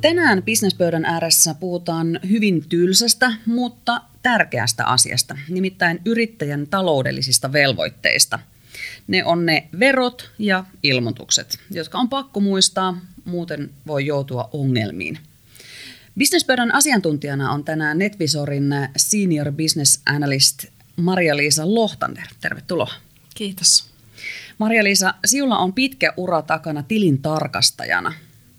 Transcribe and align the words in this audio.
Tänään 0.00 0.42
bisnespöydän 0.42 1.04
ääressä 1.04 1.54
puhutaan 1.54 2.20
hyvin 2.28 2.68
tylsästä, 2.68 3.32
mutta 3.46 4.00
tärkeästä 4.22 4.84
asiasta, 4.84 5.38
nimittäin 5.48 6.00
yrittäjän 6.04 6.66
taloudellisista 6.66 7.52
velvoitteista. 7.52 8.38
Ne 9.06 9.24
on 9.24 9.46
ne 9.46 9.68
verot 9.78 10.30
ja 10.38 10.64
ilmoitukset, 10.82 11.58
jotka 11.70 11.98
on 11.98 12.08
pakko 12.08 12.40
muistaa, 12.40 13.00
muuten 13.24 13.70
voi 13.86 14.06
joutua 14.06 14.50
ongelmiin. 14.52 15.18
Bisnespöydän 16.18 16.74
asiantuntijana 16.74 17.52
on 17.52 17.64
tänään 17.64 17.98
Netvisorin 17.98 18.74
Senior 18.96 19.52
Business 19.52 20.00
Analyst 20.06 20.64
Maria-Liisa 20.96 21.74
Lohtander. 21.74 22.24
Tervetuloa. 22.40 22.92
Kiitos. 23.34 23.90
Maria-Liisa, 24.58 25.14
siulla 25.24 25.58
on 25.58 25.72
pitkä 25.72 26.12
ura 26.16 26.42
takana 26.42 26.82
tilin 26.82 27.22
tarkastajana. 27.22 28.12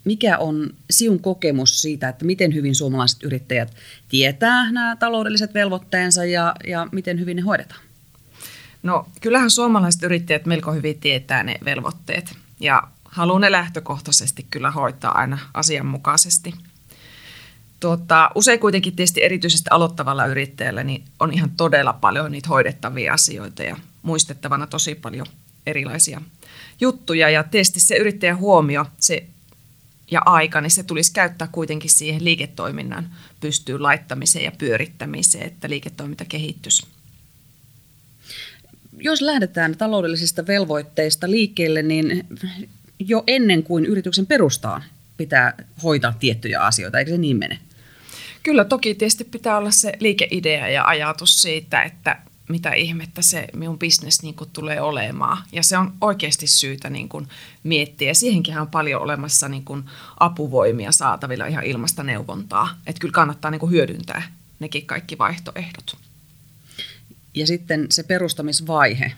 Mikä 0.07 0.37
on 0.37 0.69
siun 0.89 1.19
kokemus 1.19 1.81
siitä, 1.81 2.09
että 2.09 2.25
miten 2.25 2.53
hyvin 2.53 2.75
suomalaiset 2.75 3.23
yrittäjät 3.23 3.75
tietää 4.09 4.71
nämä 4.71 4.95
taloudelliset 4.95 5.53
velvoitteensa 5.53 6.25
ja, 6.25 6.55
ja 6.67 6.87
miten 6.91 7.19
hyvin 7.19 7.35
ne 7.35 7.41
hoidetaan? 7.41 7.81
No 8.83 9.07
kyllähän 9.21 9.49
suomalaiset 9.49 10.03
yrittäjät 10.03 10.45
melko 10.45 10.71
hyvin 10.71 10.99
tietää 10.99 11.43
ne 11.43 11.55
velvoitteet 11.65 12.35
ja 12.59 12.83
haluaa 13.05 13.39
ne 13.39 13.51
lähtökohtaisesti 13.51 14.47
kyllä 14.49 14.71
hoitaa 14.71 15.17
aina 15.17 15.37
asianmukaisesti. 15.53 16.53
Tuota, 17.79 18.31
usein 18.35 18.59
kuitenkin 18.59 18.95
tietysti 18.95 19.23
erityisesti 19.23 19.69
aloittavalla 19.71 20.25
yrittäjällä 20.25 20.83
niin 20.83 21.03
on 21.19 21.33
ihan 21.33 21.51
todella 21.57 21.93
paljon 21.93 22.31
niitä 22.31 22.49
hoidettavia 22.49 23.13
asioita 23.13 23.63
ja 23.63 23.77
muistettavana 24.01 24.67
tosi 24.67 24.95
paljon 24.95 25.27
erilaisia 25.65 26.21
juttuja. 26.81 27.29
Ja 27.29 27.43
tietysti 27.43 27.79
se 27.79 27.95
yrittäjän 27.97 28.37
huomio 28.37 28.85
se, 28.99 29.27
ja 30.11 30.21
aika, 30.25 30.61
niin 30.61 30.71
se 30.71 30.83
tulisi 30.83 31.13
käyttää 31.13 31.47
kuitenkin 31.51 31.89
siihen 31.89 32.25
liiketoiminnan 32.25 33.09
pystyyn 33.39 33.83
laittamiseen 33.83 34.45
ja 34.45 34.51
pyörittämiseen, 34.51 35.47
että 35.47 35.69
liiketoiminta 35.69 36.25
kehittyisi. 36.25 36.87
Jos 38.97 39.21
lähdetään 39.21 39.77
taloudellisista 39.77 40.47
velvoitteista 40.47 41.31
liikkeelle, 41.31 41.81
niin 41.81 42.27
jo 42.99 43.23
ennen 43.27 43.63
kuin 43.63 43.85
yrityksen 43.85 44.25
perustaa 44.25 44.83
pitää 45.17 45.53
hoitaa 45.83 46.13
tiettyjä 46.19 46.61
asioita, 46.61 46.99
eikö 46.99 47.11
se 47.11 47.17
niin 47.17 47.37
mene? 47.37 47.59
Kyllä, 48.43 48.65
toki 48.65 48.95
tietysti 48.95 49.23
pitää 49.23 49.57
olla 49.57 49.71
se 49.71 49.93
liikeidea 49.99 50.67
ja 50.67 50.85
ajatus 50.85 51.41
siitä, 51.41 51.83
että 51.83 52.17
mitä 52.47 52.73
ihmettä 52.73 53.21
se 53.21 53.47
minun 53.53 53.79
bisnes 53.79 54.23
niin 54.23 54.35
kuin 54.35 54.49
tulee 54.53 54.81
olemaan. 54.81 55.37
Ja 55.51 55.63
se 55.63 55.77
on 55.77 55.93
oikeasti 56.01 56.47
syytä 56.47 56.89
niin 56.89 57.09
kuin 57.09 57.27
miettiä. 57.63 58.07
Ja 58.07 58.15
siihenkin 58.15 58.59
on 58.59 58.67
paljon 58.67 59.01
olemassa 59.01 59.49
niin 59.49 59.65
kuin 59.65 59.83
apuvoimia 60.19 60.91
saatavilla 60.91 61.45
ihan 61.45 61.63
ilmasta 61.63 62.03
neuvontaa. 62.03 62.69
Että 62.87 62.99
kyllä 62.99 63.11
kannattaa 63.11 63.51
niin 63.51 63.59
kuin 63.59 63.71
hyödyntää 63.71 64.21
nekin 64.59 64.85
kaikki 64.85 65.17
vaihtoehdot. 65.17 65.97
Ja 67.33 67.47
sitten 67.47 67.85
se 67.89 68.03
perustamisvaihe. 68.03 69.11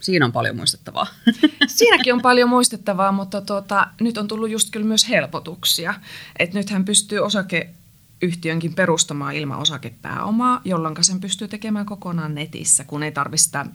Siinä 0.00 0.26
on 0.26 0.32
paljon 0.32 0.56
muistettavaa. 0.56 1.06
Siinäkin 1.66 2.14
on 2.14 2.22
paljon 2.22 2.48
muistettavaa, 2.48 3.12
mutta 3.12 3.40
tuota, 3.40 3.86
nyt 4.00 4.18
on 4.18 4.28
tullut 4.28 4.50
just 4.50 4.70
kyllä 4.70 4.86
myös 4.86 5.08
helpotuksia. 5.08 5.94
Että 6.38 6.58
nythän 6.58 6.84
pystyy 6.84 7.18
osake 7.18 7.70
yhtiönkin 8.22 8.74
perustamaan 8.74 9.34
ilman 9.34 9.58
osakepääomaa, 9.58 10.60
jolloin 10.64 10.96
sen 11.00 11.20
pystyy 11.20 11.48
tekemään 11.48 11.86
kokonaan 11.86 12.34
netissä, 12.34 12.84
kun 12.84 13.02
ei 13.02 13.12
tarvitse 13.12 13.44
sitä 13.44 13.66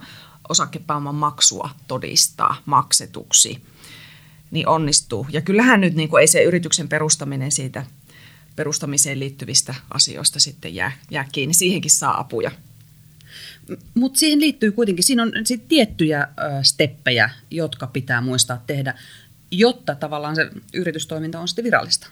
osakepääoman 0.49 1.15
maksua 1.15 1.69
todistaa 1.87 2.61
maksetuksi, 2.65 3.63
niin 4.51 4.67
onnistuu. 4.67 5.27
Ja 5.29 5.41
kyllähän 5.41 5.81
nyt 5.81 5.93
niin 5.93 6.09
kuin 6.09 6.21
ei 6.21 6.27
se 6.27 6.43
yrityksen 6.43 6.87
perustaminen 6.87 7.51
siitä 7.51 7.85
perustamiseen 8.55 9.19
liittyvistä 9.19 9.75
asioista 9.93 10.39
sitten 10.39 10.75
jää, 10.75 10.91
jää 11.11 11.25
kiinni. 11.31 11.53
Siihenkin 11.53 11.91
saa 11.91 12.19
apuja. 12.19 12.51
Mutta 13.93 14.19
siihen 14.19 14.39
liittyy 14.39 14.71
kuitenkin, 14.71 15.03
siinä 15.03 15.23
on 15.23 15.31
sit 15.43 15.67
tiettyjä 15.67 16.27
steppejä, 16.63 17.29
jotka 17.51 17.87
pitää 17.87 18.21
muistaa 18.21 18.63
tehdä, 18.67 18.93
jotta 19.51 19.95
tavallaan 19.95 20.35
se 20.35 20.49
yritystoiminta 20.73 21.39
on 21.39 21.47
sitten 21.47 21.65
virallista. 21.65 22.07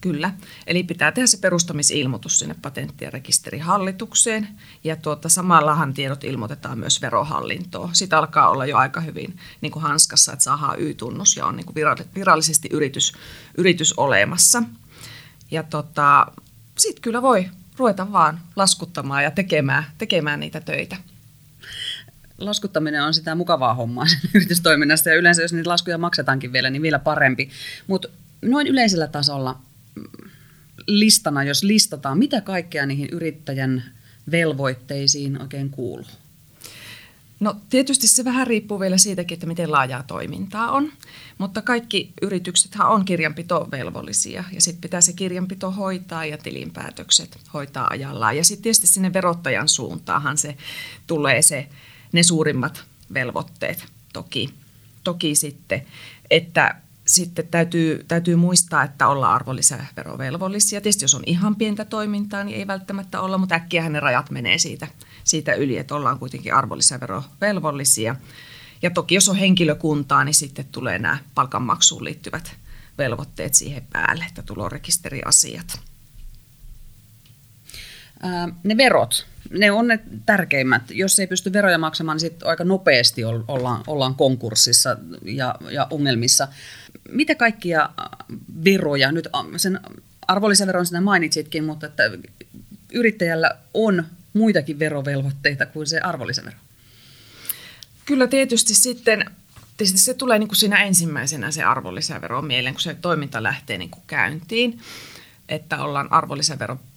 Kyllä, 0.00 0.32
eli 0.66 0.82
pitää 0.82 1.12
tehdä 1.12 1.26
se 1.26 1.36
perustamisilmoitus 1.36 2.38
sinne 2.38 2.54
patentti- 2.62 3.04
ja 3.04 3.10
rekisterihallitukseen 3.10 4.48
ja 4.84 4.96
tuota, 4.96 5.28
samallahan 5.28 5.94
tiedot 5.94 6.24
ilmoitetaan 6.24 6.78
myös 6.78 7.02
verohallintoon. 7.02 7.94
Sitä 7.94 8.18
alkaa 8.18 8.50
olla 8.50 8.66
jo 8.66 8.76
aika 8.76 9.00
hyvin 9.00 9.36
niin 9.60 9.72
kuin 9.72 9.82
hanskassa, 9.82 10.32
että 10.32 10.42
saadaan 10.42 10.80
Y-tunnus 10.80 11.36
ja 11.36 11.46
on 11.46 11.56
niin 11.56 11.66
kuin 11.66 11.74
virallisesti 12.14 12.68
yritys, 12.72 13.12
yritys 13.58 13.94
olemassa. 13.96 14.62
Ja 15.50 15.62
tota, 15.62 16.26
sitten 16.78 17.02
kyllä 17.02 17.22
voi 17.22 17.48
ruveta 17.76 18.12
vaan 18.12 18.40
laskuttamaan 18.56 19.24
ja 19.24 19.30
tekemään, 19.30 19.84
tekemään 19.98 20.40
niitä 20.40 20.60
töitä 20.60 20.96
laskuttaminen 22.38 23.02
on 23.02 23.14
sitä 23.14 23.34
mukavaa 23.34 23.74
hommaa 23.74 24.06
yritystoiminnassa 24.34 25.10
ja 25.10 25.16
yleensä 25.16 25.42
jos 25.42 25.52
niitä 25.52 25.70
laskuja 25.70 25.98
maksetaankin 25.98 26.52
vielä, 26.52 26.70
niin 26.70 26.82
vielä 26.82 26.98
parempi. 26.98 27.50
Mutta 27.86 28.08
noin 28.42 28.66
yleisellä 28.66 29.06
tasolla 29.06 29.60
listana, 30.86 31.44
jos 31.44 31.62
listataan, 31.62 32.18
mitä 32.18 32.40
kaikkea 32.40 32.86
niihin 32.86 33.08
yrittäjän 33.12 33.84
velvoitteisiin 34.30 35.42
oikein 35.42 35.70
kuuluu? 35.70 36.06
No 37.40 37.56
tietysti 37.70 38.06
se 38.06 38.24
vähän 38.24 38.46
riippuu 38.46 38.80
vielä 38.80 38.98
siitäkin, 38.98 39.36
että 39.36 39.46
miten 39.46 39.72
laajaa 39.72 40.02
toimintaa 40.02 40.70
on, 40.70 40.92
mutta 41.38 41.62
kaikki 41.62 42.12
yrityksethän 42.22 42.88
on 42.88 43.04
kirjanpitovelvollisia 43.04 44.44
ja 44.52 44.60
sitten 44.60 44.80
pitää 44.80 45.00
se 45.00 45.12
kirjanpito 45.12 45.70
hoitaa 45.70 46.24
ja 46.24 46.38
tilinpäätökset 46.38 47.38
hoitaa 47.54 47.86
ajallaan. 47.90 48.36
Ja 48.36 48.44
sitten 48.44 48.62
tietysti 48.62 48.86
sinne 48.86 49.12
verottajan 49.12 49.68
suuntaahan 49.68 50.38
se 50.38 50.56
tulee 51.06 51.42
se, 51.42 51.68
ne 52.12 52.22
suurimmat 52.22 52.84
velvoitteet 53.14 53.84
toki, 54.12 54.54
toki 55.04 55.34
sitten, 55.34 55.86
että 56.30 56.74
sitten 57.10 57.48
täytyy, 57.48 58.04
täytyy 58.08 58.36
muistaa, 58.36 58.82
että 58.82 59.08
ollaan 59.08 59.34
arvonlisäverovelvollisia. 59.34 60.80
Tietysti 60.80 61.04
jos 61.04 61.14
on 61.14 61.22
ihan 61.26 61.56
pientä 61.56 61.84
toimintaa, 61.84 62.44
niin 62.44 62.58
ei 62.58 62.66
välttämättä 62.66 63.20
olla, 63.20 63.38
mutta 63.38 63.54
äkkiähän 63.54 63.92
ne 63.92 64.00
rajat 64.00 64.30
menee 64.30 64.58
siitä, 64.58 64.86
siitä 65.24 65.54
yli, 65.54 65.78
että 65.78 65.94
ollaan 65.94 66.18
kuitenkin 66.18 66.54
arvonlisäverovelvollisia. 66.54 68.16
Ja 68.82 68.90
toki 68.90 69.14
jos 69.14 69.28
on 69.28 69.36
henkilökuntaa, 69.36 70.24
niin 70.24 70.34
sitten 70.34 70.64
tulee 70.64 70.98
nämä 70.98 71.18
palkanmaksuun 71.34 72.04
liittyvät 72.04 72.56
velvoitteet 72.98 73.54
siihen 73.54 73.86
päälle, 73.92 74.24
että 74.28 74.42
tulorekisteriasiat. 74.42 75.80
ne 78.64 78.76
verot, 78.76 79.26
ne 79.50 79.70
on 79.70 79.86
ne 79.86 80.00
tärkeimmät. 80.26 80.82
Jos 80.90 81.18
ei 81.18 81.26
pysty 81.26 81.52
veroja 81.52 81.78
maksamaan, 81.78 82.14
niin 82.14 82.20
sitten 82.20 82.48
aika 82.48 82.64
nopeasti 82.64 83.24
ollaan, 83.24 83.82
ollaan 83.86 84.14
konkurssissa 84.14 84.96
ja, 85.22 85.54
ja 85.70 85.86
ongelmissa. 85.90 86.48
Mitä 87.10 87.34
kaikkia 87.34 87.88
veroja, 88.64 89.12
nyt 89.12 89.28
sen 89.56 89.80
arvonlisäveron 90.28 90.86
sinä 90.86 91.00
mainitsitkin, 91.00 91.64
mutta 91.64 91.86
että 91.86 92.02
yrittäjällä 92.92 93.50
on 93.74 94.04
muitakin 94.32 94.78
verovelvoitteita 94.78 95.66
kuin 95.66 95.86
se 95.86 96.00
arvonlisävero? 96.00 96.56
Kyllä 98.04 98.26
tietysti 98.26 98.74
sitten 98.74 99.24
tietysti 99.76 99.98
se 99.98 100.14
tulee 100.14 100.38
niin 100.38 100.48
kuin 100.48 100.56
siinä 100.56 100.82
ensimmäisenä 100.82 101.50
se 101.50 101.62
arvonlisävero 101.62 102.42
mieleen, 102.42 102.74
kun 102.74 102.80
se 102.80 102.94
toiminta 102.94 103.42
lähtee 103.42 103.78
niin 103.78 103.90
kuin 103.90 104.02
käyntiin 104.06 104.80
että 105.50 105.82
ollaan 105.84 106.12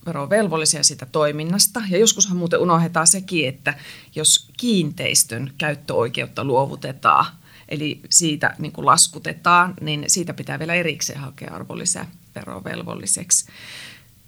arvonlisäverovelvollisia 0.06 0.84
sitä 0.84 1.06
toiminnasta. 1.06 1.82
Ja 1.90 1.98
joskushan 1.98 2.38
muuten 2.38 2.60
unohdetaan 2.60 3.08
sekin, 3.08 3.48
että 3.48 3.74
jos 4.16 4.50
kiinteistön 4.58 5.54
käyttöoikeutta 5.58 6.44
luovutetaan, 6.44 7.26
eli 7.70 8.02
siitä 8.10 8.56
niin 8.60 8.72
kuin 8.72 8.86
laskutetaan, 8.86 9.74
niin 9.82 10.04
siitä 10.08 10.34
pitää 10.34 10.60
vielä 10.60 10.74
erikseen 10.74 11.20
hakea 11.20 11.54
arvonlisäverovelvolliseksi. 11.54 13.46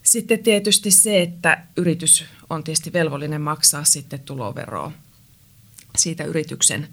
Sitten 0.04 0.40
tietysti 0.40 0.92
se, 0.92 1.22
että 1.22 1.64
yritys 1.78 2.26
on 2.50 2.64
tietysti 2.64 2.94
velvollinen 2.94 3.42
maksaa 3.42 3.84
sitten 3.84 4.20
tuloveroa 4.20 4.92
siitä 5.98 6.24
yrityksen 6.24 6.88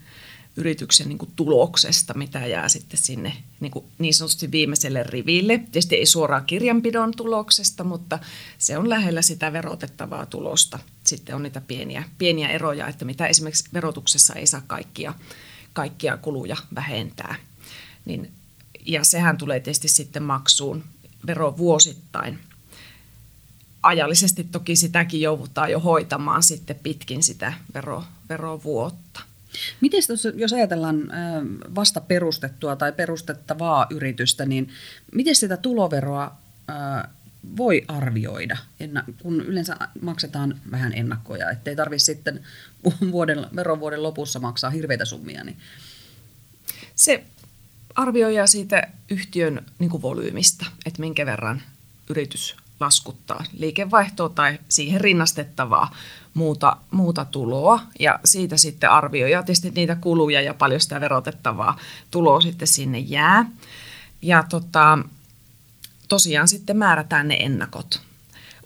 yrityksen 0.57 1.09
niin 1.09 1.19
kuin 1.19 1.31
tuloksesta, 1.37 2.15
mitä 2.15 2.47
jää 2.47 2.69
sitten 2.69 2.99
sinne 2.99 3.37
niin, 3.61 3.71
kuin 3.73 3.85
niin 3.99 4.15
sanotusti 4.15 4.51
viimeiselle 4.51 5.03
riville. 5.03 5.59
Tietysti 5.59 5.97
ei 5.97 6.07
suoraan 6.07 6.45
kirjanpidon 6.47 7.13
tuloksesta, 7.17 7.85
mutta 7.85 8.19
se 8.59 8.79
on 8.79 8.89
lähellä 8.89 9.23
sitä 9.23 9.53
verotettavaa 9.53 10.27
tulosta. 10.27 10.79
Sitten 11.05 11.35
on 11.35 11.43
niitä 11.43 11.61
pieniä, 11.61 12.05
pieniä 12.19 12.49
eroja, 12.49 12.89
että 12.89 13.05
mitä 13.05 13.27
esimerkiksi 13.27 13.69
verotuksessa 13.73 14.35
ei 14.35 14.47
saa 14.47 14.63
kaikkia, 14.67 15.15
kaikkia 15.73 16.17
kuluja 16.17 16.57
vähentää. 16.75 17.35
Niin, 18.05 18.33
ja 18.87 19.05
sehän 19.05 19.39
tulee 19.39 19.61
tietysti 19.61 19.89
sitten 19.89 20.23
maksuun 20.23 20.85
vero 21.27 21.57
vuosittain. 21.57 22.39
Ajallisesti 23.83 24.45
toki 24.45 24.77
sitäkin 24.77 25.21
joudutaan 25.21 25.71
jo 25.71 25.81
hoitamaan 25.81 26.43
sitten 26.43 26.77
pitkin 26.83 27.23
sitä 27.23 27.53
vero, 27.75 28.05
verovuotta. 28.29 29.32
Miten 29.81 30.03
jos 30.35 30.53
ajatellaan 30.53 31.11
vasta 31.75 32.01
perustettua 32.01 32.77
tai 32.77 32.93
perustettavaa 32.93 33.87
yritystä, 33.91 34.47
niin 34.47 34.69
miten 35.13 35.35
sitä 35.35 35.57
tuloveroa 35.57 36.39
voi 37.57 37.85
arvioida, 37.89 38.57
kun 39.23 39.41
yleensä 39.41 39.77
maksetaan 40.01 40.61
vähän 40.71 40.93
ennakkoja, 40.93 41.51
ettei 41.51 41.77
tarvitse 41.77 42.05
sitten 42.05 42.41
vuoden, 43.13 43.47
verovuoden 43.57 44.03
lopussa 44.03 44.39
maksaa 44.39 44.71
hirveitä 44.71 45.05
summia. 45.05 45.45
Niin. 45.45 45.57
Se 46.95 47.25
arvioija 47.95 48.47
siitä 48.47 48.89
yhtiön 49.11 49.67
niin 49.79 49.91
kuin 49.91 50.03
että 50.87 51.01
minkä 51.01 51.27
verran 51.27 51.63
yritys 52.11 52.57
laskuttaa 52.81 53.45
liikevaihtoa 53.53 54.29
tai 54.29 54.59
siihen 54.69 55.01
rinnastettavaa 55.01 55.97
muuta, 56.35 56.77
muuta 56.91 57.25
tuloa 57.25 57.81
ja 57.99 58.21
siitä 58.25 58.57
sitten 58.57 58.91
arvioija 58.91 59.43
tietysti 59.43 59.71
niitä 59.71 59.95
kuluja 59.95 60.41
ja 60.41 60.55
paljon 60.55 60.81
sitä 60.81 61.01
verotettavaa 61.01 61.79
tuloa 62.11 62.41
sitten 62.41 62.69
sinne 62.69 62.99
jää. 62.99 63.51
Ja 64.23 64.45
tota, 64.49 64.99
tosiaan 66.09 66.49
sitten 66.49 66.77
määrätään 66.77 67.29
ne 67.29 67.35
ennakot. 67.35 68.01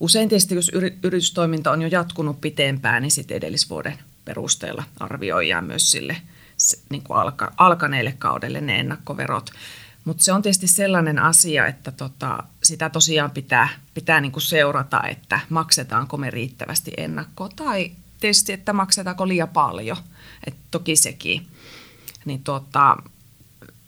Usein 0.00 0.28
tietysti, 0.28 0.54
jos 0.54 0.70
yritystoiminta 1.02 1.70
on 1.70 1.82
jo 1.82 1.88
jatkunut 1.88 2.40
pitempään, 2.40 3.02
niin 3.02 3.10
sitten 3.10 3.36
edellisvuoden 3.36 3.98
perusteella 4.24 4.84
arvioidaan 5.00 5.64
myös 5.64 5.90
sille 5.90 6.16
niin 6.90 7.02
kuin 7.02 7.18
alka, 7.18 7.52
alkaneelle 7.56 8.14
kaudelle 8.18 8.60
ne 8.60 8.80
ennakkoverot. 8.80 9.50
Mutta 10.06 10.22
se 10.22 10.32
on 10.32 10.42
tietysti 10.42 10.66
sellainen 10.66 11.18
asia, 11.18 11.66
että 11.66 11.90
tota, 11.90 12.42
sitä 12.62 12.90
tosiaan 12.90 13.30
pitää, 13.30 13.68
pitää 13.94 14.20
niin 14.20 14.32
kuin 14.32 14.42
seurata, 14.42 15.02
että 15.08 15.40
maksetaanko 15.48 16.16
me 16.16 16.30
riittävästi 16.30 16.92
ennakkoa 16.96 17.48
tai 17.56 17.90
tietysti, 18.20 18.52
että 18.52 18.72
maksetaanko 18.72 19.28
liian 19.28 19.48
paljon. 19.48 19.96
Et 20.46 20.54
toki 20.70 20.96
sekin. 20.96 21.46
Niin 22.24 22.44
tota, 22.44 22.96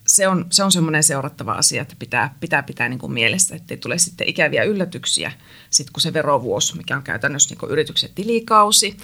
se 0.07 0.27
on, 0.27 0.45
se 0.49 0.63
on 0.63 0.71
semmoinen 0.71 1.03
seurattava 1.03 1.51
asia, 1.51 1.81
että 1.81 1.95
pitää 1.99 2.35
pitää, 2.39 2.63
pitää 2.63 2.89
niin 2.89 2.99
kuin 2.99 3.13
mielessä, 3.13 3.55
ettei 3.55 3.77
tule 3.77 3.97
sitten 3.97 4.29
ikäviä 4.29 4.63
yllätyksiä, 4.63 5.31
sitten 5.69 5.93
kun 5.93 6.01
se 6.01 6.13
verovuosi, 6.13 6.77
mikä 6.77 6.97
on 6.97 7.03
käytännössä 7.03 7.55
niin 7.55 7.71
yrityksen 7.71 8.09
tilikausi, 8.15 8.97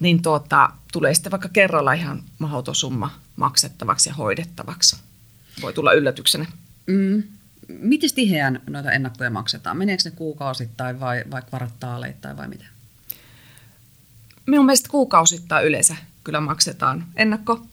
niin 0.00 0.22
tuota, 0.22 0.70
tulee 0.92 1.14
sitten 1.14 1.30
vaikka 1.30 1.48
kerralla 1.48 1.92
ihan 1.92 2.22
mahdoton 2.38 2.74
summa 2.74 3.10
maksettavaksi 3.36 4.08
ja 4.08 4.14
hoidettavaksi. 4.14 4.96
Voi 5.62 5.72
tulla 5.72 5.92
yllätyksenä. 5.92 6.46
Mm. 6.86 7.22
Miten 7.68 8.14
tiheään 8.14 8.60
noita 8.70 8.92
ennakkoja 8.92 9.30
maksetaan? 9.30 9.76
Meneekö 9.76 10.02
ne 10.04 10.10
kuukausittain 10.10 11.00
vai, 11.00 11.24
vai 11.30 11.42
kvartaaleittain 11.42 12.36
vai 12.36 12.48
miten? 12.48 12.68
Minun 14.46 14.66
mielestä 14.66 14.88
kuukausittain 14.88 15.66
yleensä 15.66 15.96
kyllä 16.24 16.40
maksetaan 16.40 17.06
ennakko, 17.16 17.66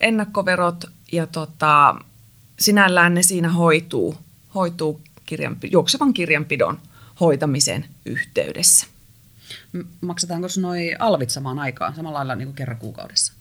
ennakkoverot 0.00 0.84
ja 1.12 1.26
tota, 1.26 1.94
sinällään 2.58 3.14
ne 3.14 3.22
siinä 3.22 3.48
hoituu, 3.48 4.16
hoituu 4.54 5.00
kirjan, 5.26 5.56
juoksevan 5.70 6.14
kirjanpidon 6.14 6.80
hoitamisen 7.20 7.84
yhteydessä. 8.04 8.86
Maksetaanko 10.00 10.48
noin 10.60 10.96
alvit 10.98 11.30
samaan 11.30 11.58
aikaan, 11.58 11.94
samalla 11.94 12.18
lailla 12.18 12.34
niin 12.34 12.48
kuin 12.48 12.56
kerran 12.56 12.78
kuukaudessa? 12.78 13.32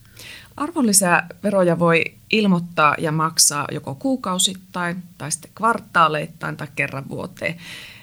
Arvonlisäveroja 0.57 1.79
voi 1.79 2.03
ilmoittaa 2.29 2.95
ja 2.97 3.11
maksaa 3.11 3.67
joko 3.71 3.95
kuukausittain 3.95 5.03
tai 5.17 5.31
sitten 5.31 5.51
kvartaaleittain 5.55 6.57
tai 6.57 6.67
kerran 6.75 7.09
vuoteen. 7.09 7.55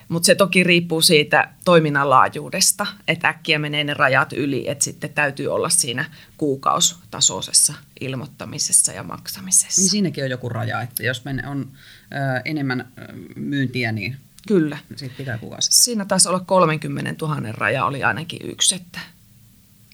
Mutta 0.09 0.27
se 0.27 0.35
toki 0.35 0.65
riippuu 0.65 1.01
siitä 1.01 1.49
toiminnan 1.65 2.11
laajuudesta, 2.11 2.87
että 3.09 3.29
äkkiä 3.29 3.59
menee 3.59 3.85
ne 3.85 3.95
rajat 3.95 4.33
yli, 4.33 4.69
että 4.69 4.85
sitten 4.85 5.13
täytyy 5.13 5.49
olla 5.49 5.69
siinä 5.69 6.05
kuukausitasoisessa 6.37 7.75
ilmoittamisessa 8.01 8.93
ja 8.93 9.03
maksamisessa. 9.03 9.81
Niin 9.81 9.91
siinäkin 9.91 10.25
on 10.25 10.31
joku 10.31 10.49
raja, 10.49 10.83
että 10.83 11.03
jos 11.03 11.23
on 11.51 11.69
ö, 12.13 12.41
enemmän 12.45 12.93
myyntiä, 13.37 13.93
niin 13.93 14.17
Kyllä. 14.49 14.79
Siitä 14.97 15.15
pitää 15.19 15.39
kuvasta. 15.39 15.75
Siinä 15.75 16.05
taisi 16.05 16.29
olla 16.29 16.41
30 16.41 17.27
000 17.27 17.53
raja 17.53 17.85
oli 17.85 18.05
ainakin 18.05 18.51
yksi, 18.51 18.75
että, 18.75 19.01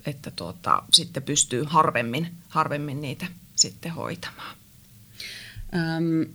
että 0.06 0.30
tuota, 0.30 0.82
sitten 0.92 1.22
pystyy 1.22 1.64
harvemmin, 1.66 2.34
harvemmin 2.48 3.00
niitä 3.00 3.26
sitten 3.56 3.92
hoitamaan. 3.92 4.56
Öm, 5.74 6.26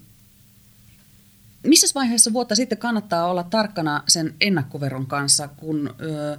missä 1.64 1.88
vaiheessa 1.96 2.34
vuotta 2.34 2.56
sitten 2.56 2.78
kannattaa 2.78 3.26
olla 3.26 3.44
tarkkana 3.44 4.04
sen 4.08 4.36
ennakkoveron 4.42 5.06
kanssa, 5.06 5.48
kun 5.48 5.96
ö, 6.02 6.38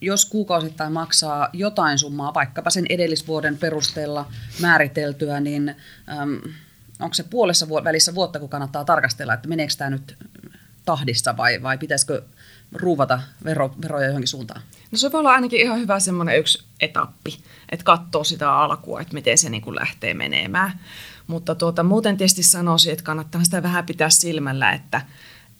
jos 0.00 0.24
kuukausittain 0.24 0.92
maksaa 0.92 1.48
jotain 1.52 1.98
summaa, 1.98 2.34
vaikkapa 2.34 2.70
sen 2.70 2.86
edellisvuoden 2.88 3.58
perusteella 3.58 4.32
määriteltyä, 4.60 5.40
niin 5.40 5.68
äm, 5.68 6.40
onko 7.00 7.14
se 7.14 7.22
puolessa 7.22 7.68
välissä 7.68 8.14
vuotta, 8.14 8.40
kun 8.40 8.48
kannattaa 8.48 8.84
tarkastella, 8.84 9.34
että 9.34 9.48
meneekö 9.48 9.74
tämä 9.78 9.90
nyt 9.90 10.16
tahdissa 10.84 11.36
vai, 11.36 11.62
vai 11.62 11.78
pitäisikö 11.78 12.22
ruuvata 12.74 13.20
vero, 13.44 13.74
veroja 13.82 14.06
johonkin 14.06 14.28
suuntaan? 14.28 14.62
No 14.90 14.98
se 14.98 15.12
voi 15.12 15.18
olla 15.18 15.32
ainakin 15.32 15.60
ihan 15.60 15.78
hyvä 15.78 16.00
semmoinen 16.00 16.38
yksi 16.38 16.64
etappi, 16.80 17.38
että 17.68 17.84
katsoo 17.84 18.24
sitä 18.24 18.56
alkua, 18.56 19.00
että 19.00 19.14
miten 19.14 19.38
se 19.38 19.50
niin 19.50 19.62
kuin 19.62 19.76
lähtee 19.76 20.14
menemään. 20.14 20.80
Mutta 21.26 21.54
tuota, 21.54 21.82
muuten 21.82 22.16
tietysti 22.16 22.42
sanoisin, 22.42 22.92
että 22.92 23.04
kannattaa 23.04 23.44
sitä 23.44 23.62
vähän 23.62 23.86
pitää 23.86 24.10
silmällä, 24.10 24.72
että 24.72 25.02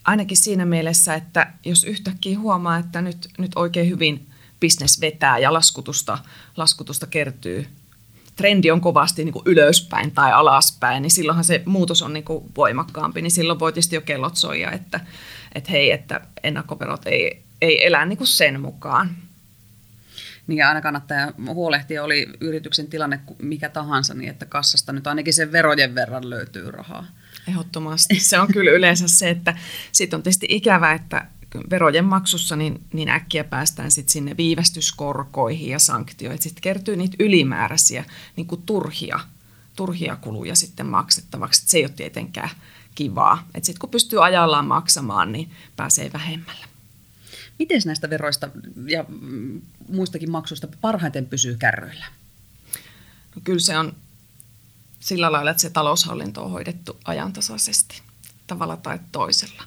ainakin 0.04 0.36
siinä 0.36 0.64
mielessä, 0.64 1.14
että 1.14 1.52
jos 1.64 1.84
yhtäkkiä 1.84 2.38
huomaa, 2.38 2.78
että 2.78 3.02
nyt, 3.02 3.28
nyt 3.38 3.52
oikein 3.56 3.88
hyvin 3.88 4.26
bisnes 4.60 5.00
vetää 5.00 5.38
ja 5.38 5.52
laskutusta, 5.52 6.18
laskutusta 6.56 7.06
kertyy, 7.06 7.66
trendi 8.36 8.70
on 8.70 8.80
kovasti 8.80 9.24
niin 9.24 9.32
kuin 9.32 9.42
ylöspäin 9.46 10.10
tai 10.10 10.32
alaspäin, 10.32 11.02
niin 11.02 11.10
silloinhan 11.10 11.44
se 11.44 11.62
muutos 11.66 12.02
on 12.02 12.12
niin 12.12 12.24
kuin 12.24 12.44
voimakkaampi, 12.56 13.22
niin 13.22 13.30
silloin 13.30 13.58
voi 13.58 13.72
tietysti 13.72 13.94
jo 13.94 14.00
kellot 14.00 14.36
soija, 14.36 14.70
että, 14.70 15.00
että 15.54 15.70
hei, 15.70 15.90
että 15.90 16.20
ennakkoverot 16.42 17.06
ei, 17.06 17.42
ei 17.60 17.86
elä 17.86 18.06
niin 18.06 18.18
kuin 18.18 18.28
sen 18.28 18.60
mukaan. 18.60 19.16
Niin 20.46 20.58
ja 20.58 20.68
aina 20.68 20.80
kannattaa 20.80 21.32
huolehtia, 21.46 22.04
oli 22.04 22.26
yrityksen 22.40 22.86
tilanne 22.86 23.20
mikä 23.42 23.68
tahansa, 23.68 24.14
niin 24.14 24.30
että 24.30 24.46
kassasta 24.46 24.92
nyt 24.92 25.06
ainakin 25.06 25.34
sen 25.34 25.52
verojen 25.52 25.94
verran 25.94 26.30
löytyy 26.30 26.70
rahaa. 26.70 27.06
Ehdottomasti. 27.48 28.20
Se 28.20 28.38
on 28.38 28.48
kyllä 28.52 28.70
yleensä 28.70 29.08
se, 29.08 29.30
että 29.30 29.56
sitten 29.92 30.16
on 30.16 30.22
tietysti 30.22 30.46
ikävä, 30.50 30.92
että 30.92 31.26
verojen 31.70 32.04
maksussa 32.04 32.56
niin, 32.56 32.84
niin 32.92 33.08
äkkiä 33.08 33.44
päästään 33.44 33.90
sit 33.90 34.08
sinne 34.08 34.36
viivästyskorkoihin 34.36 35.68
ja 35.68 35.78
sanktioihin. 35.78 36.42
Sitten 36.42 36.62
kertyy 36.62 36.96
niitä 36.96 37.16
ylimääräisiä 37.18 38.04
niin 38.36 38.46
kuin 38.46 38.62
turhia, 38.62 39.20
turhia 39.76 40.16
kuluja 40.16 40.56
sitten 40.56 40.86
maksettavaksi. 40.86 41.62
Et 41.62 41.68
se 41.68 41.78
ei 41.78 41.84
ole 41.84 41.92
tietenkään 41.96 42.50
kivaa. 42.94 43.48
Sitten 43.54 43.78
kun 43.80 43.90
pystyy 43.90 44.24
ajallaan 44.24 44.66
maksamaan, 44.66 45.32
niin 45.32 45.50
pääsee 45.76 46.12
vähemmällä. 46.12 46.66
Miten 47.58 47.80
näistä 47.86 48.10
veroista 48.10 48.48
ja 48.86 49.04
muistakin 49.88 50.30
maksuista 50.30 50.68
parhaiten 50.80 51.26
pysyy 51.26 51.56
kärryillä? 51.56 52.06
No 53.36 53.42
kyllä 53.44 53.60
se 53.60 53.78
on 53.78 53.94
sillä 55.00 55.32
lailla, 55.32 55.50
että 55.50 55.60
se 55.60 55.70
taloushallinto 55.70 56.44
on 56.44 56.50
hoidettu 56.50 56.96
ajantasaisesti 57.04 58.02
tavalla 58.46 58.76
tai 58.76 58.98
toisella. 59.12 59.62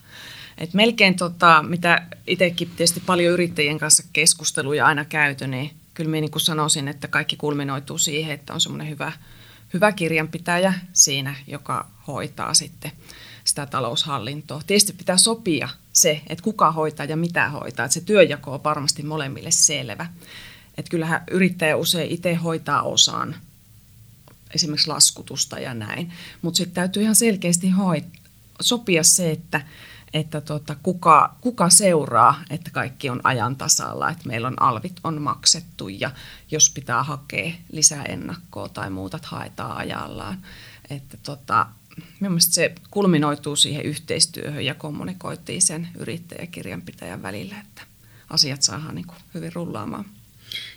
Et 0.57 0.73
melkein 0.73 1.15
tota, 1.15 1.63
mitä 1.63 2.07
itsekin 2.27 2.69
tietysti 2.69 2.99
paljon 2.99 3.33
yrittäjien 3.33 3.79
kanssa 3.79 4.03
keskusteluja 4.13 4.85
aina 4.85 5.05
käyty, 5.05 5.47
niin 5.47 5.71
kyllä 5.93 6.09
minä 6.09 6.21
niin 6.21 6.41
sanoisin, 6.41 6.87
että 6.87 7.07
kaikki 7.07 7.35
kulminoituu 7.35 7.97
siihen, 7.97 8.33
että 8.33 8.53
on 8.53 8.61
semmoinen 8.61 8.89
hyvä, 8.89 9.11
hyvä 9.73 9.91
kirjanpitäjä 9.91 10.73
siinä, 10.93 11.35
joka 11.47 11.87
hoitaa 12.07 12.53
sitten 12.53 12.91
sitä 13.43 13.65
taloushallintoa. 13.65 14.61
Tietysti 14.67 14.93
pitää 14.93 15.17
sopia 15.17 15.69
se, 15.93 16.21
että 16.27 16.43
kuka 16.43 16.71
hoitaa 16.71 17.05
ja 17.05 17.17
mitä 17.17 17.49
hoitaa. 17.49 17.85
Että 17.85 17.93
se 17.93 18.01
työjako 18.01 18.53
on 18.53 18.63
varmasti 18.63 19.03
molemmille 19.03 19.51
selvä. 19.51 20.05
Että 20.77 20.89
kyllähän 20.89 21.23
yrittäjä 21.31 21.75
usein 21.77 22.11
itse 22.11 22.35
hoitaa 22.35 22.81
osan, 22.81 23.35
esimerkiksi 24.55 24.87
laskutusta 24.87 25.59
ja 25.59 25.73
näin. 25.73 26.13
Mutta 26.41 26.57
sitten 26.57 26.75
täytyy 26.75 27.03
ihan 27.03 27.15
selkeästi 27.15 27.69
hoit- 27.69 28.19
sopia 28.61 29.03
se, 29.03 29.31
että 29.31 29.61
että 30.13 30.41
tota, 30.41 30.75
kuka, 30.83 31.35
kuka 31.41 31.69
seuraa, 31.69 32.43
että 32.49 32.71
kaikki 32.71 33.09
on 33.09 33.21
ajan 33.23 33.55
tasalla, 33.55 34.09
että 34.09 34.27
meillä 34.27 34.47
on 34.47 34.61
alvit 34.61 34.99
on 35.03 35.21
maksettu 35.21 35.87
ja 35.87 36.11
jos 36.51 36.69
pitää 36.69 37.03
hakea 37.03 37.51
lisää 37.71 38.03
ennakkoa 38.03 38.69
tai 38.69 38.89
muuta, 38.89 39.19
haetaan 39.23 39.77
ajallaan. 39.77 40.37
Että 40.89 41.17
tota, 41.17 41.65
mielestäni 42.19 42.53
se 42.53 42.75
kulminoituu 42.91 43.55
siihen 43.55 43.85
yhteistyöhön 43.85 44.65
ja 44.65 44.75
kommunikoitiin 44.75 45.61
sen 45.61 45.87
yrittäjäkirjanpitäjän 45.99 47.21
välillä, 47.21 47.55
että 47.59 47.81
asiat 48.29 48.63
saadaan 48.63 48.95
niin 48.95 49.07
kuin 49.07 49.17
hyvin 49.33 49.53
rullaamaan. 49.53 50.05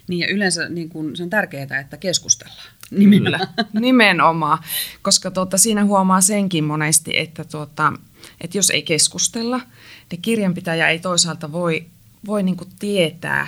Niin 0.09 0.21
ja 0.21 0.29
yleensä 0.29 0.69
niin 0.69 0.89
kuin, 0.89 1.17
se 1.17 1.23
on 1.23 1.31
tärkeää, 1.31 1.81
että 1.81 1.97
keskustellaan. 1.97 2.71
Nimenomaan. 2.91 3.49
nimenomaan, 3.81 4.59
koska 5.03 5.31
tuota, 5.31 5.59
siinä 5.59 5.85
huomaa 5.85 6.21
senkin 6.21 6.65
monesti, 6.65 7.19
että 7.19 7.45
tuota, 7.45 7.93
että 8.41 8.59
jos 8.59 8.71
ei 8.71 8.83
keskustella, 8.83 9.61
niin 10.11 10.23
kirjanpitäjä 10.23 10.89
ei 10.89 10.99
toisaalta 10.99 11.53
voi, 11.53 11.87
voi 12.27 12.43
niin 12.43 12.57
kuin 12.57 12.71
tietää, 12.79 13.47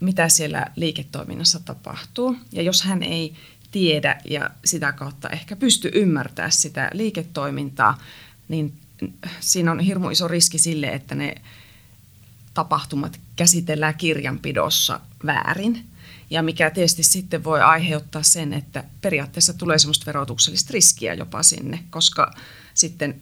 mitä 0.00 0.28
siellä 0.28 0.66
liiketoiminnassa 0.76 1.60
tapahtuu. 1.60 2.36
Ja 2.52 2.62
jos 2.62 2.82
hän 2.82 3.02
ei 3.02 3.34
tiedä 3.72 4.20
ja 4.24 4.50
sitä 4.64 4.92
kautta 4.92 5.28
ehkä 5.28 5.56
pysty 5.56 5.90
ymmärtämään 5.94 6.52
sitä 6.52 6.90
liiketoimintaa, 6.92 7.98
niin 8.48 8.72
siinä 9.40 9.70
on 9.70 9.80
hirmu 9.80 10.10
iso 10.10 10.28
riski 10.28 10.58
sille, 10.58 10.86
että 10.86 11.14
ne 11.14 11.34
tapahtumat 12.54 13.20
käsitellään 13.36 13.94
kirjanpidossa 13.94 15.00
väärin. 15.26 15.84
Ja 16.30 16.42
mikä 16.42 16.70
tietysti 16.70 17.02
sitten 17.02 17.44
voi 17.44 17.60
aiheuttaa 17.60 18.22
sen, 18.22 18.52
että 18.52 18.84
periaatteessa 19.00 19.54
tulee 19.54 19.78
semmoista 19.78 20.06
verotuksellista 20.06 20.70
riskiä 20.72 21.14
jopa 21.14 21.42
sinne, 21.42 21.84
koska 21.90 22.34
sitten 22.74 23.20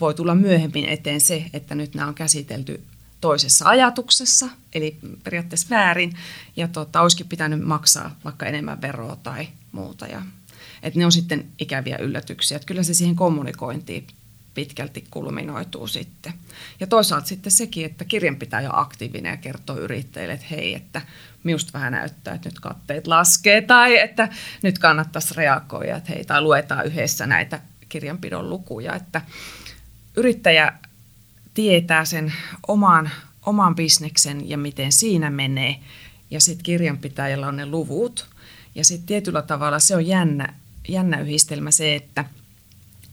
voi 0.00 0.14
tulla 0.14 0.34
myöhemmin 0.34 0.84
eteen 0.84 1.20
se, 1.20 1.44
että 1.52 1.74
nyt 1.74 1.94
nämä 1.94 2.08
on 2.08 2.14
käsitelty 2.14 2.82
toisessa 3.20 3.68
ajatuksessa, 3.68 4.48
eli 4.72 4.98
periaatteessa 5.24 5.70
väärin, 5.70 6.12
ja 6.56 6.68
tota, 6.68 7.00
olisikin 7.00 7.28
pitänyt 7.28 7.60
maksaa 7.60 8.16
vaikka 8.24 8.46
enemmän 8.46 8.82
veroa 8.82 9.16
tai 9.16 9.48
muuta. 9.72 10.06
Ja, 10.06 10.22
että 10.82 10.98
ne 10.98 11.04
on 11.04 11.12
sitten 11.12 11.46
ikäviä 11.58 11.96
yllätyksiä. 11.96 12.56
Että 12.56 12.66
kyllä 12.66 12.82
se 12.82 12.94
siihen 12.94 13.16
kommunikointiin 13.16 14.06
pitkälti 14.54 15.04
kulminoituu 15.10 15.86
sitten. 15.86 16.32
Ja 16.80 16.86
toisaalta 16.86 17.26
sitten 17.26 17.52
sekin, 17.52 17.86
että 17.86 18.04
kirjanpitäjä 18.04 18.70
on 18.70 18.78
aktiivinen 18.78 19.30
ja 19.30 19.36
kertoo 19.36 19.76
yrittäjille, 19.76 20.34
että 20.34 20.46
hei, 20.50 20.74
että 20.74 21.02
minusta 21.44 21.72
vähän 21.72 21.92
näyttää, 21.92 22.34
että 22.34 22.48
nyt 22.48 22.60
katteet 22.60 23.06
laskee 23.06 23.60
tai 23.60 23.98
että 23.98 24.28
nyt 24.62 24.78
kannattaisi 24.78 25.34
reagoida, 25.34 25.96
että 25.96 26.12
hei, 26.12 26.24
tai 26.24 26.40
luetaan 26.40 26.86
yhdessä 26.86 27.26
näitä 27.26 27.60
kirjanpidon 27.88 28.50
lukuja, 28.50 28.94
että 28.94 29.22
yrittäjä 30.16 30.72
tietää 31.58 32.04
sen 32.04 32.32
oman, 32.68 33.10
oman 33.46 33.74
bisneksen 33.74 34.48
ja 34.48 34.58
miten 34.58 34.92
siinä 34.92 35.30
menee, 35.30 35.78
ja 36.30 36.40
sitten 36.40 36.62
kirjanpitäjällä 36.62 37.48
on 37.48 37.56
ne 37.56 37.66
luvut. 37.66 38.28
Ja 38.74 38.84
sitten 38.84 39.06
tietyllä 39.06 39.42
tavalla 39.42 39.78
se 39.78 39.96
on 39.96 40.06
jännä, 40.06 40.54
jännä 40.88 41.20
yhdistelmä 41.20 41.70
se, 41.70 41.94
että 41.94 42.24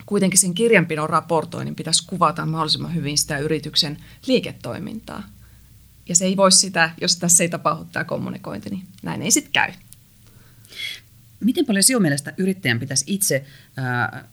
kuitenkin 0.05 0.39
sen 0.39 0.53
kirjanpidon 0.53 1.09
raportoinnin 1.09 1.75
pitäisi 1.75 2.07
kuvata 2.07 2.45
mahdollisimman 2.45 2.95
hyvin 2.95 3.17
sitä 3.17 3.37
yrityksen 3.37 3.97
liiketoimintaa. 4.27 5.23
Ja 6.09 6.15
se 6.15 6.25
ei 6.25 6.37
voi 6.37 6.51
sitä, 6.51 6.89
jos 7.01 7.15
tässä 7.15 7.43
ei 7.43 7.49
tapahdu 7.49 7.85
tämä 7.85 8.03
kommunikointi, 8.03 8.69
niin 8.69 8.87
näin 9.03 9.21
ei 9.21 9.31
sitten 9.31 9.53
käy. 9.53 9.71
Miten 11.39 11.65
paljon 11.65 11.83
sinun 11.83 12.01
mielestä 12.01 12.33
yrittäjän 12.37 12.79
pitäisi 12.79 13.05
itse 13.07 13.45
äh, 13.79 14.23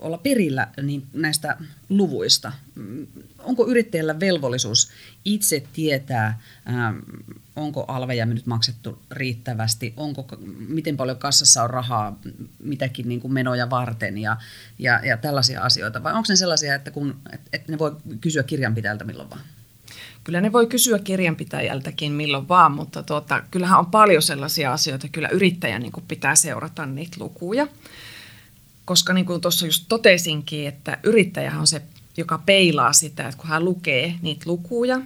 olla 0.00 0.18
perillä 0.18 0.68
niin 0.82 1.06
näistä 1.12 1.56
luvuista? 1.88 2.52
Onko 3.38 3.66
yrittäjällä 3.66 4.20
velvollisuus 4.20 4.90
itse 5.24 5.62
tietää, 5.72 6.40
ähm, 6.68 6.98
onko 7.56 7.84
alveja 7.88 8.26
nyt 8.26 8.46
maksettu 8.46 9.02
riittävästi, 9.10 9.94
onko, 9.96 10.26
miten 10.68 10.96
paljon 10.96 11.18
kassassa 11.18 11.62
on 11.62 11.70
rahaa 11.70 12.18
mitäkin 12.62 13.08
niin 13.08 13.20
kuin 13.20 13.32
menoja 13.32 13.70
varten 13.70 14.18
ja, 14.18 14.36
ja, 14.78 15.00
ja 15.04 15.16
tällaisia 15.16 15.62
asioita? 15.62 16.02
Vai 16.02 16.12
onko 16.12 16.26
ne 16.28 16.36
sellaisia, 16.36 16.74
että, 16.74 16.90
kun, 16.90 17.16
että 17.52 17.72
ne 17.72 17.78
voi 17.78 17.96
kysyä 18.20 18.42
kirjanpitäjältä 18.42 19.04
milloin 19.04 19.30
vaan? 19.30 19.42
Kyllä 20.24 20.40
ne 20.40 20.52
voi 20.52 20.66
kysyä 20.66 20.98
kirjanpitäjältäkin 20.98 22.12
milloin 22.12 22.48
vaan, 22.48 22.72
mutta 22.72 23.02
tuota, 23.02 23.42
kyllähän 23.50 23.78
on 23.78 23.86
paljon 23.86 24.22
sellaisia 24.22 24.72
asioita, 24.72 25.08
kyllä 25.08 25.28
yrittäjän 25.28 25.82
niin 25.82 25.92
pitää 26.08 26.34
seurata 26.34 26.86
niitä 26.86 27.16
lukuja 27.20 27.66
koska 28.90 29.12
niin 29.12 29.26
kuin 29.26 29.40
tuossa 29.40 29.66
just 29.66 29.84
totesinkin, 29.88 30.68
että 30.68 30.98
yrittäjä 31.02 31.58
on 31.58 31.66
se, 31.66 31.82
joka 32.16 32.38
peilaa 32.38 32.92
sitä, 32.92 33.28
että 33.28 33.40
kun 33.40 33.50
hän 33.50 33.64
lukee 33.64 34.14
niitä 34.22 34.42
lukuja, 34.46 35.00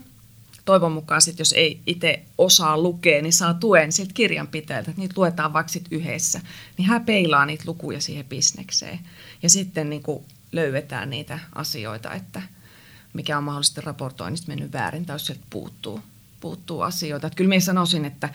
toivon 0.65 0.93
mukaan 0.93 1.23
sit, 1.23 1.39
jos 1.39 1.53
ei 1.53 1.81
itse 1.87 2.23
osaa 2.39 2.79
lukea, 2.79 3.23
niin 3.23 3.33
saa 3.33 3.55
tuen 3.55 3.93
siltä 3.93 4.15
kirjanpitäjältä, 4.15 4.91
että 4.91 5.01
niitä 5.01 5.15
luetaan 5.17 5.53
vaikka 5.53 5.73
sit 5.73 5.87
yhdessä, 5.91 6.41
niin 6.79 6.89
hän 6.89 7.05
peilaa 7.05 7.47
niitä 7.47 7.65
lukuja 7.67 8.01
siihen 8.01 8.25
bisnekseen. 8.25 9.01
Ja 9.43 9.51
sitten 9.51 9.91
niin 9.91 10.03
kuin 10.03 10.25
löydetään 10.53 11.11
niitä 11.11 11.39
asioita, 11.55 12.13
että 12.13 12.43
mikä 13.13 13.39
on 13.39 13.45
mahdollisesti 13.45 13.81
raportoinnista 13.81 14.49
mennyt 14.49 14.73
väärin 14.73 15.07
tai 15.07 15.15
jos 15.15 15.27
sieltä 15.27 15.45
puuttuu, 15.51 16.01
puuttuu 16.41 16.81
asioita. 16.81 17.27
Että 17.27 17.37
kyllä 17.37 17.49
minä 17.49 17.61
sanoisin, 17.61 18.05
että 18.05 18.29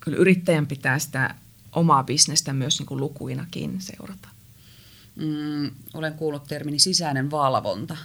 kyllä 0.00 0.18
yrittäjän 0.18 0.66
pitää 0.66 0.98
sitä 0.98 1.34
omaa 1.72 2.04
bisnestä 2.04 2.52
myös 2.52 2.78
niin 2.78 2.86
kuin 2.86 3.00
lukuinakin 3.00 3.80
seurata 3.80 4.28
mm, 5.18 5.70
olen 5.94 6.14
kuullut 6.14 6.46
termini 6.46 6.78
sisäinen 6.78 7.30
valvonta. 7.30 7.96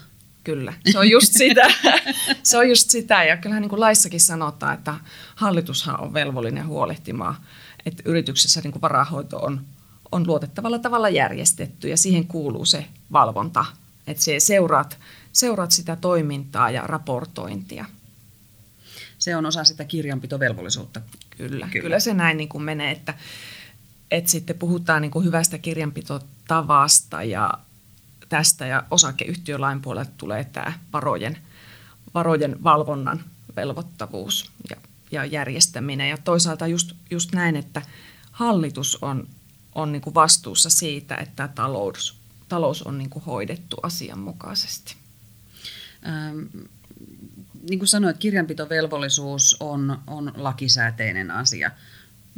Kyllä, 0.44 0.74
se 0.92 1.00
on 1.00 1.10
just 1.10 1.34
sitä. 1.34 1.68
se 2.44 2.58
on 2.58 2.70
just 2.70 2.90
sitä 2.90 3.24
ja 3.24 3.38
kyllähän 3.38 3.62
niin 3.62 3.70
kuin 3.70 3.80
laissakin 3.80 4.22
sanotaan, 4.22 4.74
että 4.74 4.96
hallitushan 5.36 6.02
on 6.02 6.14
velvollinen 6.14 6.68
huolehtimaan, 6.68 7.36
että 7.86 8.04
yrityksessä 8.06 8.62
niin 8.64 8.72
kuin 8.72 8.82
varahoito 8.82 9.38
on, 9.38 9.62
on 10.12 10.28
luotettavalla 10.28 10.80
tavalla 10.80 11.10
järjestetty 11.10 11.90
ja 11.90 11.98
siihen 11.98 12.28
kuuluu 12.28 12.66
se 12.66 12.86
valvonta, 13.12 13.66
että 14.08 14.24
se 14.24 14.40
seuraat, 14.40 15.00
seuraat 15.32 15.72
sitä 15.72 15.96
toimintaa 15.96 16.72
ja 16.72 16.82
raportointia. 16.82 17.86
Se 19.20 19.36
on 19.36 19.46
osa 19.46 19.64
sitä 19.64 19.86
kirjanpitovelvollisuutta. 19.86 21.02
Kyllä, 21.38 21.68
kyllä. 21.68 21.84
kyllä 21.84 22.00
se 22.00 22.14
näin 22.14 22.38
niin 22.38 22.50
kuin 22.50 22.64
menee, 22.64 22.92
että, 22.92 23.14
että 24.12 24.32
sitten 24.32 24.60
puhutaan 24.60 25.02
niin 25.02 25.12
kuin 25.12 25.26
hyvästä 25.26 25.58
kirjanpitotavasta 26.44 27.24
ja 27.24 27.54
tästä 28.30 28.66
ja 28.66 28.84
osakeyhtiölain 28.92 29.82
puolelta 29.82 30.12
tulee 30.18 30.44
tämä 30.44 30.74
varojen, 30.94 31.38
varojen 32.14 32.64
valvonnan 32.64 33.24
velvoittavuus 33.56 34.52
ja, 34.70 34.76
ja 35.12 35.26
järjestäminen. 35.26 36.10
Ja 36.10 36.18
toisaalta 36.18 36.68
just, 36.68 36.96
just 37.10 37.32
näin, 37.34 37.56
että 37.56 37.82
hallitus 38.32 38.98
on, 39.02 39.28
on 39.76 39.92
niin 39.92 40.02
kuin 40.02 40.14
vastuussa 40.14 40.70
siitä, 40.70 41.16
että 41.16 41.48
talous, 41.48 42.16
talous 42.50 42.84
on 42.84 42.98
niin 42.98 43.10
kuin 43.10 43.26
hoidettu 43.26 43.78
asianmukaisesti. 43.84 44.96
Ähm, 46.08 46.40
niin 47.70 47.80
kuin 47.80 47.88
sanoit, 47.88 48.18
kirjanpitovelvollisuus 48.18 49.58
on, 49.60 50.00
on 50.08 50.32
lakisääteinen 50.36 51.32
asia. 51.32 51.72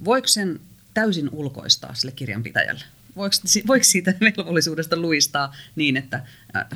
Voiko 0.05 0.27
sen 0.27 0.59
täysin 0.93 1.29
ulkoistaa 1.31 1.93
sille 1.93 2.11
kirjanpitäjälle? 2.11 2.94
Voiko, 3.15 3.35
voiko 3.67 3.83
siitä 3.83 4.13
velvollisuudesta 4.21 4.97
luistaa 4.97 5.55
niin, 5.75 5.97
että 5.97 6.23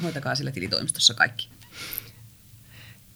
hoitakaa 0.04 0.36
sille 0.36 0.52
tilitoimistossa 0.52 1.14
kaikki? 1.14 1.50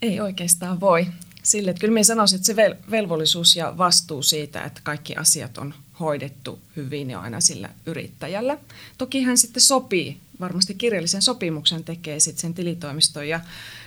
Ei 0.01 0.19
oikeastaan 0.19 0.79
voi. 0.79 1.07
Sille, 1.43 1.71
että 1.71 1.81
kyllä 1.81 1.93
minä 1.93 2.03
sanoisin, 2.03 2.35
että 2.35 2.45
se 2.45 2.55
velvollisuus 2.91 3.55
ja 3.55 3.77
vastuu 3.77 4.23
siitä, 4.23 4.63
että 4.63 4.81
kaikki 4.83 5.15
asiat 5.15 5.57
on 5.57 5.73
hoidettu 5.99 6.61
hyvin 6.75 7.09
ja 7.09 7.19
aina 7.19 7.39
sillä 7.39 7.69
yrittäjällä. 7.85 8.57
Toki 8.97 9.21
hän 9.21 9.37
sitten 9.37 9.63
sopii, 9.63 10.17
varmasti 10.39 10.73
kirjallisen 10.73 11.21
sopimuksen 11.21 11.83
tekee 11.83 12.19
sitten 12.19 12.41
sen 12.41 12.53
tilitoimiston 12.53 13.27
ja 13.27 13.39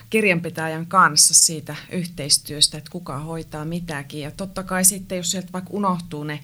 kirjanpitäjän 0.09 0.85
kanssa 0.85 1.33
siitä 1.33 1.75
yhteistyöstä, 1.91 2.77
että 2.77 2.91
kuka 2.91 3.19
hoitaa 3.19 3.65
mitäkin. 3.65 4.21
Ja 4.21 4.31
totta 4.31 4.63
kai 4.63 4.85
sitten, 4.85 5.17
jos 5.17 5.31
sieltä 5.31 5.53
vaikka 5.53 5.69
unohtuu 5.73 6.23
ne 6.23 6.39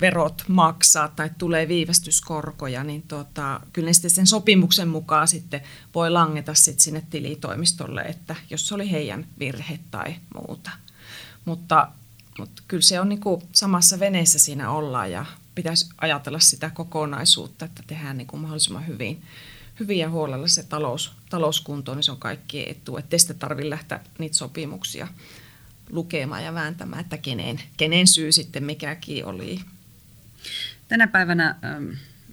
verot 0.00 0.44
maksaa 0.48 1.08
tai 1.08 1.30
tulee 1.38 1.68
viivästyskorkoja, 1.68 2.84
niin 2.84 3.02
tota, 3.02 3.60
kyllä 3.72 3.86
ne 3.86 3.92
sitten 3.92 4.10
sen 4.10 4.26
sopimuksen 4.26 4.88
mukaan 4.88 5.28
sitten 5.28 5.60
voi 5.94 6.10
langeta 6.10 6.54
sitten 6.54 6.82
sinne 6.82 7.02
tilitoimistolle, 7.10 8.00
että 8.00 8.36
jos 8.50 8.68
se 8.68 8.74
oli 8.74 8.90
heidän 8.90 9.26
virhe 9.38 9.78
tai 9.90 10.16
muuta. 10.34 10.70
Mutta, 11.44 11.88
mutta 12.38 12.62
kyllä 12.68 12.82
se 12.82 13.00
on 13.00 13.08
niin 13.08 13.20
kuin 13.20 13.42
samassa 13.52 14.00
veneessä 14.00 14.38
siinä 14.38 14.70
ollaan 14.70 15.10
ja 15.12 15.26
pitäisi 15.54 15.88
ajatella 16.00 16.40
sitä 16.40 16.70
kokonaisuutta, 16.70 17.64
että 17.64 17.82
tehdään 17.86 18.16
niin 18.16 18.26
kuin 18.26 18.40
mahdollisimman 18.40 18.86
hyvin, 18.86 19.22
hyvin 19.80 19.98
ja 19.98 20.10
huolella 20.10 20.48
se 20.48 20.62
talous, 20.62 21.12
talouskunto, 21.30 21.94
niin 21.94 22.02
se 22.02 22.10
on 22.10 22.18
kaikki 22.18 22.70
etu, 22.70 22.96
ettei 22.96 23.18
sitten 23.18 23.38
tarvitse 23.38 23.70
lähteä 23.70 24.00
niitä 24.18 24.36
sopimuksia 24.36 25.08
lukemaan 25.90 26.44
ja 26.44 26.54
vääntämään, 26.54 27.00
että 27.00 27.18
kenen, 27.18 27.60
kenen 27.76 28.06
syy 28.06 28.32
sitten 28.32 28.64
mikäkin 28.64 29.24
oli. 29.24 29.60
Tänä 30.88 31.06
päivänä 31.06 31.56
ähm, 31.64 31.90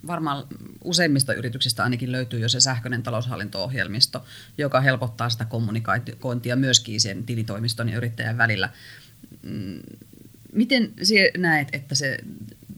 varmaan 0.07 0.43
useimmista 0.83 1.33
yrityksistä 1.33 1.83
ainakin 1.83 2.11
löytyy 2.11 2.39
jo 2.39 2.49
se 2.49 2.59
sähköinen 2.59 3.03
taloushallinto-ohjelmisto, 3.03 4.25
joka 4.57 4.81
helpottaa 4.81 5.29
sitä 5.29 5.45
kommunikointia 5.45 6.55
myöskin 6.55 7.01
sen 7.01 7.23
tilitoimiston 7.23 7.89
ja 7.89 7.97
yrittäjän 7.97 8.37
välillä. 8.37 8.69
Mm, 9.41 9.79
miten 10.53 10.93
näet, 11.37 11.67
että 11.73 11.95
se 11.95 12.17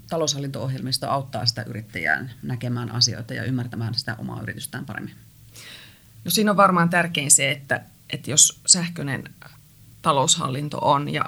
taloushallinto-ohjelmisto 0.09 1.09
auttaa 1.09 1.45
sitä 1.45 1.63
yrittäjää 1.63 2.29
näkemään 2.43 2.91
asioita 2.91 3.33
ja 3.33 3.43
ymmärtämään 3.43 3.93
sitä 3.93 4.15
omaa 4.15 4.41
yritystään 4.41 4.85
paremmin? 4.85 5.15
No 6.25 6.31
siinä 6.31 6.51
on 6.51 6.57
varmaan 6.57 6.89
tärkein 6.89 7.31
se, 7.31 7.51
että, 7.51 7.81
että 8.09 8.31
jos 8.31 8.59
sähköinen 8.65 9.23
taloushallinto 10.07 10.77
on 10.81 11.13
ja 11.13 11.25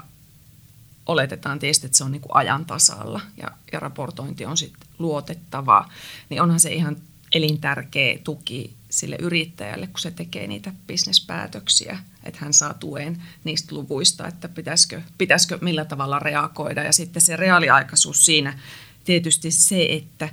oletetaan 1.05 1.59
tietysti, 1.59 1.85
että 1.85 1.97
se 1.97 2.03
on 2.03 2.11
niin 2.11 2.21
kuin 2.21 2.35
ajan 2.35 2.65
tasalla 2.65 3.21
ja, 3.37 3.47
ja 3.71 3.79
raportointi 3.79 4.45
on 4.45 4.57
sitten 4.57 4.87
luotettavaa, 4.99 5.91
niin 6.29 6.41
onhan 6.41 6.59
se 6.59 6.73
ihan 6.73 6.97
elintärkeä 7.31 8.17
tuki 8.23 8.73
sille 8.89 9.17
yrittäjälle, 9.19 9.87
kun 9.87 9.99
se 9.99 10.11
tekee 10.11 10.47
niitä 10.47 10.73
bisnespäätöksiä, 10.87 11.99
että 12.23 12.39
hän 12.41 12.53
saa 12.53 12.73
tuen 12.73 13.23
niistä 13.43 13.75
luvuista, 13.75 14.27
että 14.27 14.49
pitäisikö, 14.49 15.01
pitäisikö 15.17 15.57
millä 15.61 15.85
tavalla 15.85 16.19
reagoida. 16.19 16.83
Ja 16.83 16.93
sitten 16.93 17.21
se 17.21 17.35
reaaliaikaisuus 17.35 18.25
siinä 18.25 18.59
tietysti 19.03 19.51
se, 19.51 19.85
että, 19.89 20.29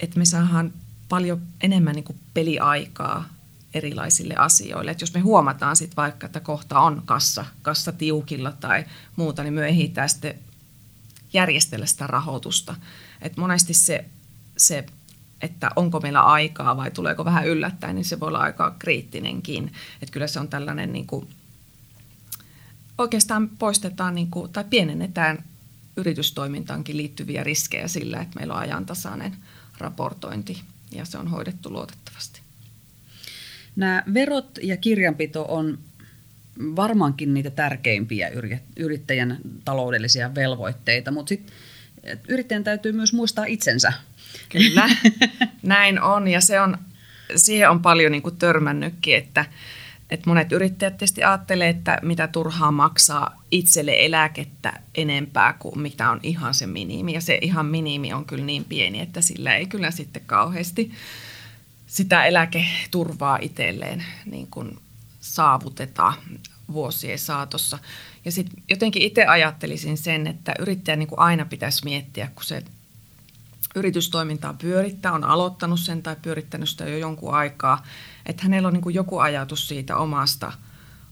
että 0.00 0.18
me 0.18 0.24
saadaan 0.24 0.72
paljon 1.08 1.42
enemmän 1.60 1.94
niin 1.94 2.04
kuin 2.04 2.18
peliaikaa 2.34 3.28
erilaisille 3.74 4.34
asioille. 4.34 4.90
Et 4.90 5.00
jos 5.00 5.14
me 5.14 5.20
huomataan 5.20 5.76
sitten 5.76 5.96
vaikka, 5.96 6.26
että 6.26 6.40
kohta 6.40 6.80
on 6.80 7.02
kassa, 7.04 7.44
kassa 7.62 7.92
tiukilla 7.92 8.52
tai 8.52 8.84
muuta, 9.16 9.42
niin 9.42 9.54
me 9.54 9.68
ehditään 9.68 10.08
sitten 10.08 10.38
järjestellä 11.32 11.86
sitä 11.86 12.06
rahoitusta. 12.06 12.74
Et 13.22 13.36
monesti 13.36 13.74
se, 13.74 14.04
se, 14.56 14.86
että 15.40 15.70
onko 15.76 16.00
meillä 16.00 16.22
aikaa 16.22 16.76
vai 16.76 16.90
tuleeko 16.90 17.24
vähän 17.24 17.46
yllättäen, 17.46 17.94
niin 17.94 18.04
se 18.04 18.20
voi 18.20 18.28
olla 18.28 18.38
aika 18.38 18.74
kriittinenkin. 18.78 19.72
Et 20.02 20.10
kyllä 20.10 20.26
se 20.26 20.40
on 20.40 20.48
tällainen, 20.48 20.92
niin 20.92 21.06
kuin, 21.06 21.28
oikeastaan 22.98 23.48
poistetaan 23.48 24.14
niin 24.14 24.30
kuin, 24.30 24.52
tai 24.52 24.64
pienennetään 24.70 25.44
yritystoimintaankin 25.96 26.96
liittyviä 26.96 27.44
riskejä 27.44 27.88
sillä, 27.88 28.20
että 28.20 28.38
meillä 28.38 28.54
on 28.54 28.60
ajantasainen 28.60 29.36
raportointi 29.78 30.62
ja 30.90 31.04
se 31.04 31.18
on 31.18 31.28
hoidettu 31.28 31.72
luotettavasti. 31.72 32.40
Nämä 33.76 34.02
verot 34.14 34.58
ja 34.62 34.76
kirjanpito 34.76 35.44
on 35.48 35.78
varmaankin 36.60 37.34
niitä 37.34 37.50
tärkeimpiä 37.50 38.30
yrittäjän 38.76 39.38
taloudellisia 39.64 40.34
velvoitteita, 40.34 41.10
mutta 41.10 41.28
sitten 41.28 41.56
yrittäjän 42.28 42.64
täytyy 42.64 42.92
myös 42.92 43.12
muistaa 43.12 43.44
itsensä. 43.44 43.92
Kyllä, 44.48 44.88
näin 45.62 46.02
on 46.02 46.28
ja 46.28 46.40
se 46.40 46.60
on, 46.60 46.78
siihen 47.36 47.70
on 47.70 47.82
paljon 47.82 48.12
niin 48.12 48.22
kuin 48.22 48.36
törmännytkin, 48.36 49.16
että, 49.16 49.44
että 50.10 50.30
monet 50.30 50.52
yrittäjät 50.52 50.96
tietysti 50.96 51.24
ajattelee, 51.24 51.68
että 51.68 51.98
mitä 52.02 52.28
turhaa 52.28 52.72
maksaa 52.72 53.42
itselle 53.50 53.94
eläkettä 53.98 54.72
enempää 54.94 55.52
kuin 55.52 55.80
mitä 55.80 56.10
on 56.10 56.20
ihan 56.22 56.54
se 56.54 56.66
minimi. 56.66 57.12
Ja 57.12 57.20
se 57.20 57.38
ihan 57.42 57.66
minimi 57.66 58.12
on 58.12 58.24
kyllä 58.24 58.44
niin 58.44 58.64
pieni, 58.64 59.00
että 59.00 59.20
sillä 59.20 59.56
ei 59.56 59.66
kyllä 59.66 59.90
sitten 59.90 60.22
kauheasti 60.26 60.92
sitä 61.92 62.24
eläketurvaa 62.24 63.38
itselleen 63.40 64.04
niin 64.26 64.46
kuin 64.46 64.78
saavuteta 65.20 66.12
vuosien 66.72 67.18
saatossa. 67.18 67.78
Ja 68.24 68.32
sitten 68.32 68.62
jotenkin 68.68 69.02
itse 69.02 69.26
ajattelisin 69.26 69.96
sen, 69.96 70.26
että 70.26 70.54
yrittäjä 70.58 70.96
niin 70.96 71.08
kuin 71.08 71.18
aina 71.18 71.44
pitäisi 71.44 71.84
miettiä, 71.84 72.30
kun 72.34 72.44
se 72.44 72.62
yritystoimintaa 73.74 74.54
pyörittää, 74.54 75.12
on 75.12 75.24
aloittanut 75.24 75.80
sen 75.80 76.02
tai 76.02 76.16
pyörittänyt 76.22 76.68
sitä 76.68 76.88
jo 76.88 76.98
jonkun 76.98 77.34
aikaa, 77.34 77.86
että 78.26 78.42
hänellä 78.42 78.66
on 78.66 78.72
niin 78.72 78.82
kuin 78.82 78.94
joku 78.94 79.18
ajatus 79.18 79.68
siitä 79.68 79.96
omasta, 79.96 80.52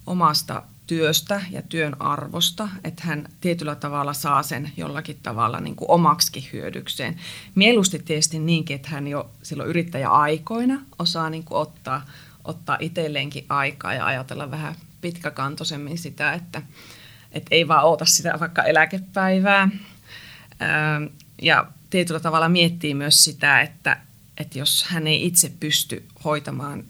omasta 0.06 0.62
työstä 0.90 1.42
ja 1.50 1.62
työn 1.62 2.02
arvosta, 2.02 2.68
että 2.84 3.02
hän 3.04 3.28
tietyllä 3.40 3.74
tavalla 3.74 4.12
saa 4.12 4.42
sen 4.42 4.72
jollakin 4.76 5.18
tavalla 5.22 5.60
niin 5.60 5.76
kuin 5.76 5.90
omaksi 5.90 6.48
hyödykseen. 6.52 7.16
Mieluusti 7.54 7.98
tietysti 7.98 8.38
niinkin, 8.38 8.76
että 8.76 8.88
hän 8.88 9.08
jo 9.08 9.30
silloin 9.42 9.68
yrittäjäaikoina 9.68 10.80
osaa 10.98 11.30
niin 11.30 11.44
kuin 11.44 11.58
ottaa, 11.58 12.06
ottaa 12.44 12.76
itselleenkin 12.80 13.44
aikaa 13.48 13.94
ja 13.94 14.06
ajatella 14.06 14.50
vähän 14.50 14.74
pitkäkantoisemmin 15.00 15.98
sitä, 15.98 16.32
että, 16.32 16.62
että 17.32 17.48
ei 17.54 17.68
vaan 17.68 17.84
oota 17.84 18.04
sitä 18.04 18.40
vaikka 18.40 18.62
eläkepäivää. 18.62 19.68
Ja 21.42 21.66
tietyllä 21.90 22.20
tavalla 22.20 22.48
miettii 22.48 22.94
myös 22.94 23.24
sitä, 23.24 23.60
että, 23.60 23.96
että 24.36 24.58
jos 24.58 24.84
hän 24.84 25.06
ei 25.06 25.26
itse 25.26 25.52
pysty 25.60 26.04
hoitamaan 26.24 26.84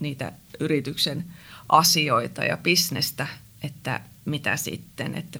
niitä 0.00 0.32
yrityksen 0.60 1.24
asioita 1.68 2.44
ja 2.44 2.56
bisnestä, 2.56 3.26
että 3.62 4.00
mitä 4.24 4.56
sitten, 4.56 5.14
että 5.14 5.38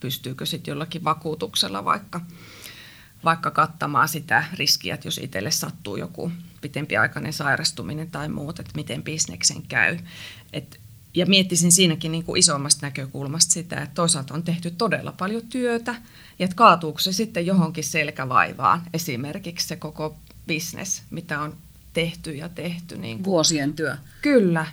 pystyykö 0.00 0.46
sitten 0.46 0.72
jollakin 0.72 1.04
vakuutuksella 1.04 1.84
vaikka, 1.84 2.20
vaikka 3.24 3.50
kattamaan 3.50 4.08
sitä 4.08 4.44
riskiä, 4.52 4.94
että 4.94 5.06
jos 5.06 5.18
itselle 5.18 5.50
sattuu 5.50 5.96
joku 5.96 6.32
pitempiaikainen 6.60 7.32
sairastuminen 7.32 8.10
tai 8.10 8.28
muut, 8.28 8.60
että 8.60 8.72
miten 8.74 9.02
bisneksen 9.02 9.62
käy. 9.62 9.98
Et, 10.52 10.80
ja 11.14 11.26
miettisin 11.26 11.72
siinäkin 11.72 12.12
niin 12.12 12.24
kuin 12.24 12.38
isommasta 12.38 12.86
näkökulmasta 12.86 13.52
sitä, 13.52 13.76
että 13.76 13.94
toisaalta 13.94 14.34
on 14.34 14.42
tehty 14.42 14.70
todella 14.70 15.12
paljon 15.12 15.42
työtä, 15.46 15.94
ja 16.38 16.44
että 16.44 16.56
kaatuuko 16.56 16.98
se 16.98 17.12
sitten 17.12 17.46
johonkin 17.46 17.84
selkävaivaan, 17.84 18.82
esimerkiksi 18.94 19.68
se 19.68 19.76
koko 19.76 20.16
bisnes, 20.46 21.02
mitä 21.10 21.40
on 21.40 21.56
tehty 21.92 22.32
ja 22.32 22.48
tehty. 22.48 22.96
Niin 22.96 23.16
kuin. 23.16 23.24
Vuosien 23.24 23.72
työ. 23.72 23.96
Kyllä. 24.22 24.66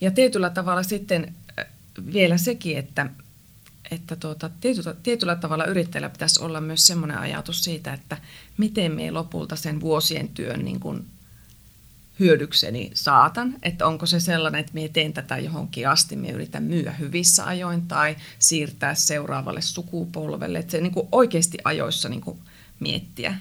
Ja 0.00 0.10
tietyllä 0.10 0.50
tavalla 0.50 0.82
sitten 0.82 1.34
äh, 1.58 1.66
vielä 2.12 2.36
sekin, 2.36 2.78
että, 2.78 3.06
että 3.90 4.16
tuota, 4.16 4.50
tietyllä, 4.60 4.94
tietyllä 5.02 5.36
tavalla 5.36 5.64
yrittäjällä 5.64 6.08
pitäisi 6.08 6.42
olla 6.42 6.60
myös 6.60 6.86
sellainen 6.86 7.18
ajatus 7.18 7.64
siitä, 7.64 7.92
että 7.92 8.16
miten 8.58 8.92
me 8.92 9.10
lopulta 9.10 9.56
sen 9.56 9.80
vuosien 9.80 10.28
työn 10.28 10.64
niin 10.64 10.80
kuin 10.80 11.06
hyödykseni 12.20 12.90
saatan, 12.94 13.54
että 13.62 13.86
onko 13.86 14.06
se 14.06 14.20
sellainen, 14.20 14.60
että 14.60 14.74
minä 14.74 14.88
teen 14.88 15.12
tätä 15.12 15.38
johonkin 15.38 15.88
asti, 15.88 16.16
minä 16.16 16.34
yritän 16.34 16.62
myyä 16.62 16.92
hyvissä 16.92 17.46
ajoin 17.46 17.82
tai 17.82 18.16
siirtää 18.38 18.94
seuraavalle 18.94 19.62
sukupolvelle, 19.62 20.58
että 20.58 20.70
se 20.70 20.80
niin 20.80 20.92
kuin 20.92 21.08
oikeasti 21.12 21.58
ajoissa 21.64 22.08
niin 22.08 22.20
kuin 22.20 22.38
miettiä. 22.80 23.34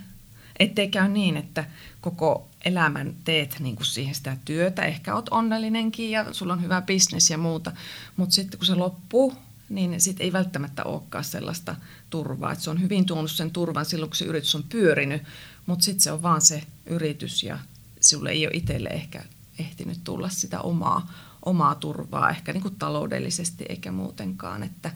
Ettei 0.59 0.87
käy 0.87 1.07
niin, 1.07 1.37
että 1.37 1.65
koko 2.01 2.49
elämän 2.65 3.15
teet 3.23 3.55
niin 3.59 3.75
kuin 3.75 3.85
siihen 3.85 4.15
sitä 4.15 4.37
työtä, 4.45 4.85
ehkä 4.85 5.15
oot 5.15 5.29
onnellinenkin 5.29 6.11
ja 6.11 6.33
sulla 6.33 6.53
on 6.53 6.61
hyvä 6.61 6.81
bisnes 6.81 7.29
ja 7.29 7.37
muuta, 7.37 7.71
mutta 8.17 8.35
sitten 8.35 8.57
kun 8.57 8.65
se 8.65 8.75
loppuu, 8.75 9.33
niin 9.69 10.01
sitten 10.01 10.23
ei 10.23 10.33
välttämättä 10.33 10.83
olekaan 10.83 11.23
sellaista 11.23 11.75
turvaa. 12.09 12.51
että 12.51 12.63
se 12.63 12.69
on 12.69 12.81
hyvin 12.81 13.05
tuonut 13.05 13.31
sen 13.31 13.51
turvan 13.51 13.85
silloin, 13.85 14.09
kun 14.09 14.17
se 14.17 14.25
yritys 14.25 14.55
on 14.55 14.63
pyörinyt, 14.63 15.21
mutta 15.65 15.85
sitten 15.85 16.01
se 16.01 16.11
on 16.11 16.21
vaan 16.21 16.41
se 16.41 16.63
yritys 16.85 17.43
ja 17.43 17.59
sulle 18.01 18.29
ei 18.29 18.47
ole 18.47 18.57
itselle 18.57 18.89
ehkä 18.89 19.23
ehtinyt 19.59 20.03
tulla 20.03 20.29
sitä 20.29 20.61
omaa, 20.61 21.13
omaa 21.45 21.75
turvaa, 21.75 22.29
ehkä 22.29 22.53
niin 22.53 22.61
kuin 22.61 22.75
taloudellisesti 22.75 23.65
eikä 23.69 23.91
muutenkaan. 23.91 24.63
Että 24.63 24.91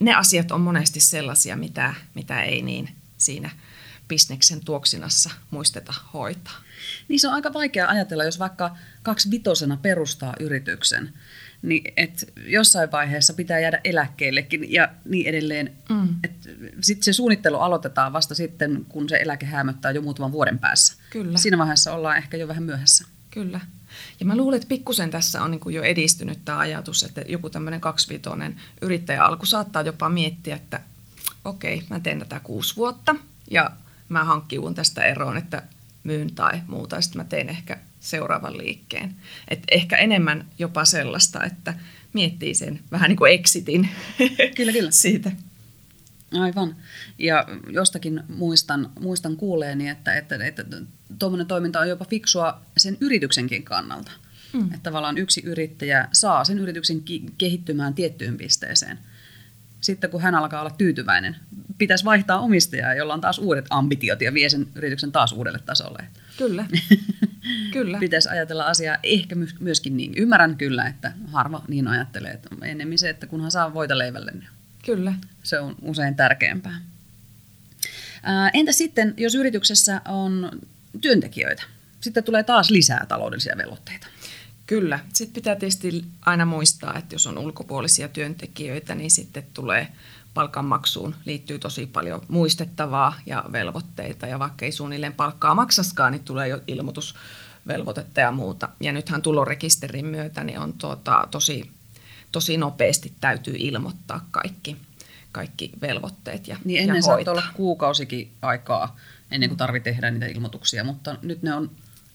ne 0.00 0.14
asiat 0.14 0.50
on 0.50 0.60
monesti 0.60 1.00
sellaisia, 1.00 1.56
mitä, 1.56 1.94
mitä 2.14 2.42
ei 2.42 2.62
niin 2.62 2.88
siinä 3.18 3.50
bisneksen 4.08 4.64
tuoksinassa 4.64 5.30
muisteta 5.50 5.94
hoitaa. 6.14 6.60
Niin 7.08 7.20
se 7.20 7.28
on 7.28 7.34
aika 7.34 7.52
vaikea 7.52 7.88
ajatella, 7.88 8.24
jos 8.24 8.38
vaikka 8.38 8.76
kaksi 9.02 9.30
vitosena 9.30 9.76
perustaa 9.76 10.34
yrityksen, 10.40 11.12
niin 11.62 11.92
et 11.96 12.32
jossain 12.46 12.92
vaiheessa 12.92 13.34
pitää 13.34 13.58
jäädä 13.58 13.80
eläkkeellekin 13.84 14.72
ja 14.72 14.88
niin 15.04 15.26
edelleen. 15.26 15.72
Mm. 15.88 16.14
Sitten 16.80 17.04
se 17.04 17.12
suunnittelu 17.12 17.56
aloitetaan 17.56 18.12
vasta 18.12 18.34
sitten, 18.34 18.86
kun 18.88 19.08
se 19.08 19.16
eläke 19.16 19.46
hämöttää 19.46 19.90
jo 19.90 20.02
muutaman 20.02 20.32
vuoden 20.32 20.58
päässä. 20.58 20.94
Kyllä. 21.10 21.38
Siinä 21.38 21.58
vaiheessa 21.58 21.94
ollaan 21.94 22.16
ehkä 22.16 22.36
jo 22.36 22.48
vähän 22.48 22.62
myöhässä. 22.62 23.04
Kyllä. 23.30 23.60
Ja 24.20 24.26
mä 24.26 24.36
luulen, 24.36 24.56
että 24.56 24.68
pikkusen 24.68 25.10
tässä 25.10 25.42
on 25.42 25.50
niin 25.50 25.74
jo 25.74 25.82
edistynyt 25.82 26.44
tämä 26.44 26.58
ajatus, 26.58 27.02
että 27.02 27.20
joku 27.28 27.50
tämmöinen 27.50 27.80
kaksivitoinen 27.80 28.60
yrittäjä 28.82 29.24
alku 29.24 29.46
saattaa 29.46 29.82
jopa 29.82 30.08
miettiä, 30.08 30.56
että 30.56 30.80
okei, 31.44 31.74
okay, 31.74 31.86
mä 31.90 32.00
teen 32.00 32.18
tätä 32.18 32.40
kuusi 32.40 32.76
vuotta 32.76 33.14
ja 33.50 33.70
mä 34.08 34.24
hankkiudun 34.24 34.74
tästä 34.74 35.04
eroon, 35.04 35.36
että 35.36 35.62
myyn 36.04 36.34
tai 36.34 36.62
muuta, 36.66 36.96
ja 36.96 37.02
sitten 37.02 37.20
mä 37.20 37.24
teen 37.24 37.48
ehkä 37.48 37.78
seuraavan 38.00 38.58
liikkeen. 38.58 39.14
Et 39.48 39.62
ehkä 39.70 39.96
enemmän 39.96 40.48
jopa 40.58 40.84
sellaista, 40.84 41.44
että 41.44 41.74
miettii 42.12 42.54
sen 42.54 42.80
vähän 42.90 43.08
niin 43.08 43.16
kuin 43.16 43.32
exitin 43.32 43.88
kyllä, 44.56 44.72
kyllä. 44.72 44.90
siitä. 45.04 45.32
Aivan. 46.32 46.76
Ja 47.18 47.46
jostakin 47.70 48.22
muistan, 48.28 48.90
muistan 49.00 49.36
kuuleeni, 49.36 49.88
että, 49.88 50.16
että, 50.16 50.38
että 50.44 50.64
tuommoinen 51.18 51.46
toiminta 51.46 51.80
on 51.80 51.88
jopa 51.88 52.04
fiksua 52.04 52.60
sen 52.76 52.96
yrityksenkin 53.00 53.62
kannalta. 53.62 54.10
Mm. 54.52 54.64
Että 54.64 54.78
tavallaan 54.82 55.18
yksi 55.18 55.42
yrittäjä 55.44 56.08
saa 56.12 56.44
sen 56.44 56.58
yrityksen 56.58 57.02
kehittymään 57.38 57.94
tiettyyn 57.94 58.36
pisteeseen. 58.36 58.98
Sitten 59.80 60.10
kun 60.10 60.22
hän 60.22 60.34
alkaa 60.34 60.60
olla 60.60 60.74
tyytyväinen, 60.78 61.36
pitäisi 61.78 62.04
vaihtaa 62.04 62.40
omistajaa, 62.40 62.94
jolla 62.94 63.14
on 63.14 63.20
taas 63.20 63.38
uudet 63.38 63.66
ambitiot 63.70 64.20
ja 64.20 64.34
vie 64.34 64.48
sen 64.48 64.66
yrityksen 64.74 65.12
taas 65.12 65.32
uudelle 65.32 65.58
tasolle. 65.66 66.04
Kyllä. 66.36 66.66
kyllä. 67.72 67.98
Pitäisi 67.98 68.28
ajatella 68.28 68.64
asiaa 68.64 68.96
ehkä 69.02 69.36
myöskin 69.60 69.96
niin. 69.96 70.12
Ymmärrän 70.16 70.56
kyllä, 70.56 70.86
että 70.86 71.12
harva 71.26 71.64
niin 71.68 71.88
ajattelee, 71.88 72.30
että 72.30 72.48
enemmän 72.62 72.98
se, 72.98 73.10
että 73.10 73.26
kunhan 73.26 73.50
saa 73.50 73.74
voita 73.74 73.98
leivälle. 73.98 74.30
Niin 74.30 74.48
kyllä. 74.84 75.14
Se 75.42 75.60
on 75.60 75.76
usein 75.82 76.14
tärkeämpää. 76.14 76.80
Entä 78.52 78.72
sitten, 78.72 79.14
jos 79.16 79.34
yrityksessä 79.34 80.00
on 80.08 80.50
työntekijöitä? 81.00 81.62
Sitten 82.00 82.24
tulee 82.24 82.42
taas 82.42 82.70
lisää 82.70 83.06
taloudellisia 83.08 83.56
velvoitteita. 83.56 84.06
Kyllä. 84.66 84.98
Sitten 85.12 85.34
pitää 85.34 85.56
tietysti 85.56 86.04
aina 86.20 86.44
muistaa, 86.44 86.98
että 86.98 87.14
jos 87.14 87.26
on 87.26 87.38
ulkopuolisia 87.38 88.08
työntekijöitä, 88.08 88.94
niin 88.94 89.10
sitten 89.10 89.46
tulee 89.54 89.88
palkanmaksuun 90.34 91.14
liittyy 91.24 91.58
tosi 91.58 91.86
paljon 91.86 92.22
muistettavaa 92.28 93.14
ja 93.26 93.44
velvoitteita. 93.52 94.26
Ja 94.26 94.38
vaikka 94.38 94.64
ei 94.64 94.72
suunnilleen 94.72 95.12
palkkaa 95.12 95.54
maksaskaan, 95.54 96.12
niin 96.12 96.24
tulee 96.24 96.48
jo 96.48 96.60
ilmoitusvelvoitetta 96.66 98.20
ja 98.20 98.32
muuta. 98.32 98.68
Ja 98.80 98.92
nythän 98.92 99.22
tulorekisterin 99.22 100.06
myötä 100.06 100.44
niin 100.44 100.58
on 100.58 100.72
tuota, 100.72 101.28
tosi, 101.30 101.70
tosi 102.32 102.56
nopeasti 102.56 103.12
täytyy 103.20 103.54
ilmoittaa 103.58 104.26
kaikki, 104.30 104.76
kaikki 105.32 105.70
velvoitteet 105.80 106.48
ja 106.48 106.56
Niin 106.64 106.80
ennen 106.80 106.96
ja 106.96 107.02
saattoi 107.02 107.32
olla 107.32 107.46
kuukausikin 107.54 108.32
aikaa 108.42 108.96
ennen 109.30 109.50
kuin 109.50 109.58
tarvitsee 109.58 109.92
tehdä 109.92 110.10
niitä 110.10 110.26
ilmoituksia, 110.26 110.84
mutta 110.84 111.16
nyt 111.22 111.42
ne 111.42 111.54
on 111.54 111.70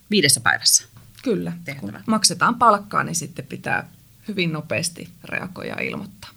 viidessä 0.09 0.39
päivässä. 0.39 0.85
Kyllä. 1.23 1.53
tehtävä. 1.65 1.91
Kun 1.91 2.01
maksetaan 2.05 2.55
palkkaa, 2.55 3.03
niin 3.03 3.15
sitten 3.15 3.45
pitää 3.45 3.89
hyvin 4.27 4.53
nopeasti 4.53 5.09
reagoida 5.23 5.69
ja 5.69 5.81
ilmoittaa. 5.81 6.29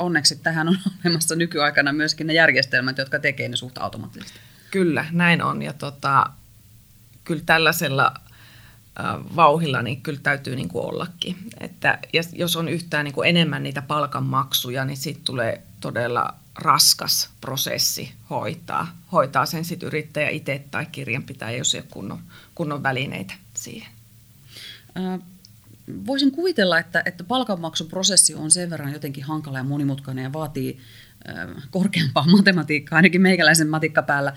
Onneksi 0.00 0.36
tähän 0.36 0.68
on 0.68 0.78
olemassa 1.04 1.36
nykyaikana 1.36 1.92
myöskin 1.92 2.26
ne 2.26 2.32
järjestelmät, 2.32 2.98
jotka 2.98 3.18
tekee 3.18 3.48
ne 3.48 3.56
suht 3.56 3.78
automaattisesti. 3.78 4.38
Kyllä, 4.70 5.04
näin 5.10 5.42
on. 5.42 5.62
Ja 5.62 5.72
tota, 5.72 6.26
kyllä 7.24 7.42
tällaisella 7.46 8.14
äh, 9.00 9.36
vauhilla 9.36 9.82
niin 9.82 10.00
kyllä 10.00 10.20
täytyy 10.22 10.56
niin 10.56 10.68
kuin 10.68 10.86
ollakin. 10.86 11.36
Että 11.60 11.98
jos 12.32 12.56
on 12.56 12.68
yhtään 12.68 13.04
niin 13.04 13.14
kuin 13.14 13.28
enemmän 13.28 13.62
niitä 13.62 13.82
palkanmaksuja, 13.82 14.84
niin 14.84 14.96
siitä 14.96 15.20
tulee 15.24 15.62
todella 15.80 16.34
raskas 16.54 17.30
prosessi 17.40 18.12
hoitaa. 18.30 18.96
Hoitaa 19.12 19.46
sen 19.46 19.64
sitten 19.64 19.86
yrittäjä 19.86 20.28
itse 20.28 20.64
tai 20.70 20.86
kirjanpitäjä, 20.86 21.58
jos 21.58 21.74
ei 21.74 21.80
ole 21.80 21.88
kunnon, 21.90 22.18
kunnon 22.54 22.82
välineitä 22.82 23.34
siihen. 23.54 23.88
Voisin 26.06 26.32
kuvitella, 26.32 26.78
että, 26.78 27.02
että 27.04 27.24
palkanmaksuprosessi 27.24 28.34
on 28.34 28.50
sen 28.50 28.70
verran 28.70 28.92
jotenkin 28.92 29.24
hankala 29.24 29.58
ja 29.58 29.64
monimutkainen 29.64 30.22
ja 30.22 30.32
vaatii 30.32 30.80
korkeampaa 31.70 32.26
matematiikkaa, 32.36 32.96
ainakin 32.96 33.22
meikäläisen 33.22 33.68
matikka 33.68 34.02
päällä, 34.02 34.32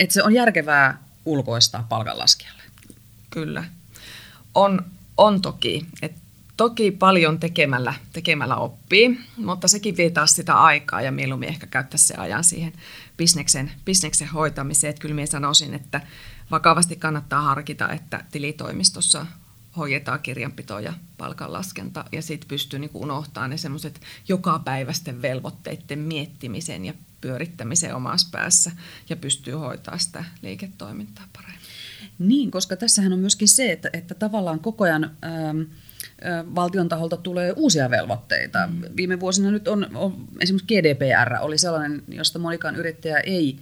että 0.00 0.12
se 0.12 0.22
on 0.22 0.34
järkevää 0.34 1.02
ulkoistaa 1.24 1.86
palkanlaskijalle. 1.88 2.62
Kyllä. 3.30 3.64
On, 4.54 4.84
on 5.16 5.40
toki. 5.40 5.86
Et 6.02 6.12
toki 6.56 6.90
paljon 6.90 7.40
tekemällä, 7.40 7.94
tekemällä 8.12 8.56
oppii, 8.56 9.20
mutta 9.36 9.68
sekin 9.68 9.96
vie 9.96 10.10
taas 10.10 10.30
sitä 10.30 10.54
aikaa 10.54 11.02
ja 11.02 11.12
mieluummin 11.12 11.48
ehkä 11.48 11.66
käyttää 11.66 11.98
se 11.98 12.14
ajan 12.14 12.44
siihen 12.44 12.72
bisneksen, 13.16 13.70
bisneksen 13.84 14.28
hoitamiseen. 14.28 14.90
Et 14.90 14.98
kyllä 14.98 15.14
minä 15.14 15.26
sanoisin, 15.26 15.74
että 15.74 16.00
vakavasti 16.50 16.96
kannattaa 16.96 17.42
harkita, 17.42 17.92
että 17.92 18.24
tilitoimistossa 18.32 19.26
hoidetaan 19.78 20.20
kirjanpito 20.20 20.78
ja 20.78 20.92
palkanlaskenta 21.18 22.04
ja 22.12 22.22
sitten 22.22 22.48
pystyy 22.48 22.78
niin 22.78 22.90
unohtamaan 22.94 23.50
ne 23.50 23.56
semmoiset 23.56 24.00
jokapäiväisten 24.28 25.22
velvoitteiden 25.22 25.98
miettimisen 25.98 26.84
ja 26.84 26.94
pyörittämisen 27.20 27.94
omassa 27.94 28.28
päässä 28.32 28.70
ja 29.08 29.16
pystyy 29.16 29.54
hoitaa 29.54 29.98
sitä 29.98 30.24
liiketoimintaa 30.42 31.28
paremmin. 31.32 31.58
Niin, 32.18 32.50
koska 32.50 32.76
tässähän 32.76 33.12
on 33.12 33.18
myöskin 33.18 33.48
se, 33.48 33.72
että, 33.72 33.90
että 33.92 34.14
tavallaan 34.14 34.60
koko 34.60 34.84
ajan 34.84 35.04
ähm, 35.04 35.60
valtion 36.54 36.88
taholta 36.88 37.16
tulee 37.16 37.52
uusia 37.56 37.90
velvoitteita. 37.90 38.66
Mm. 38.66 38.82
Viime 38.96 39.20
vuosina 39.20 39.50
nyt 39.50 39.68
on, 39.68 39.88
on 39.94 40.24
esimerkiksi 40.40 40.74
GDPR 40.74 41.34
oli 41.40 41.58
sellainen, 41.58 42.02
josta 42.08 42.38
monikaan 42.38 42.76
yrittäjä 42.76 43.18
ei 43.18 43.58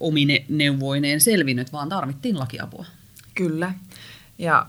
omine 0.00 0.44
neuvoineen 0.48 1.20
selvinnyt, 1.20 1.72
vaan 1.72 1.88
tarvittiin 1.88 2.38
lakiapua. 2.38 2.86
Kyllä. 3.34 3.74
Ja 4.38 4.66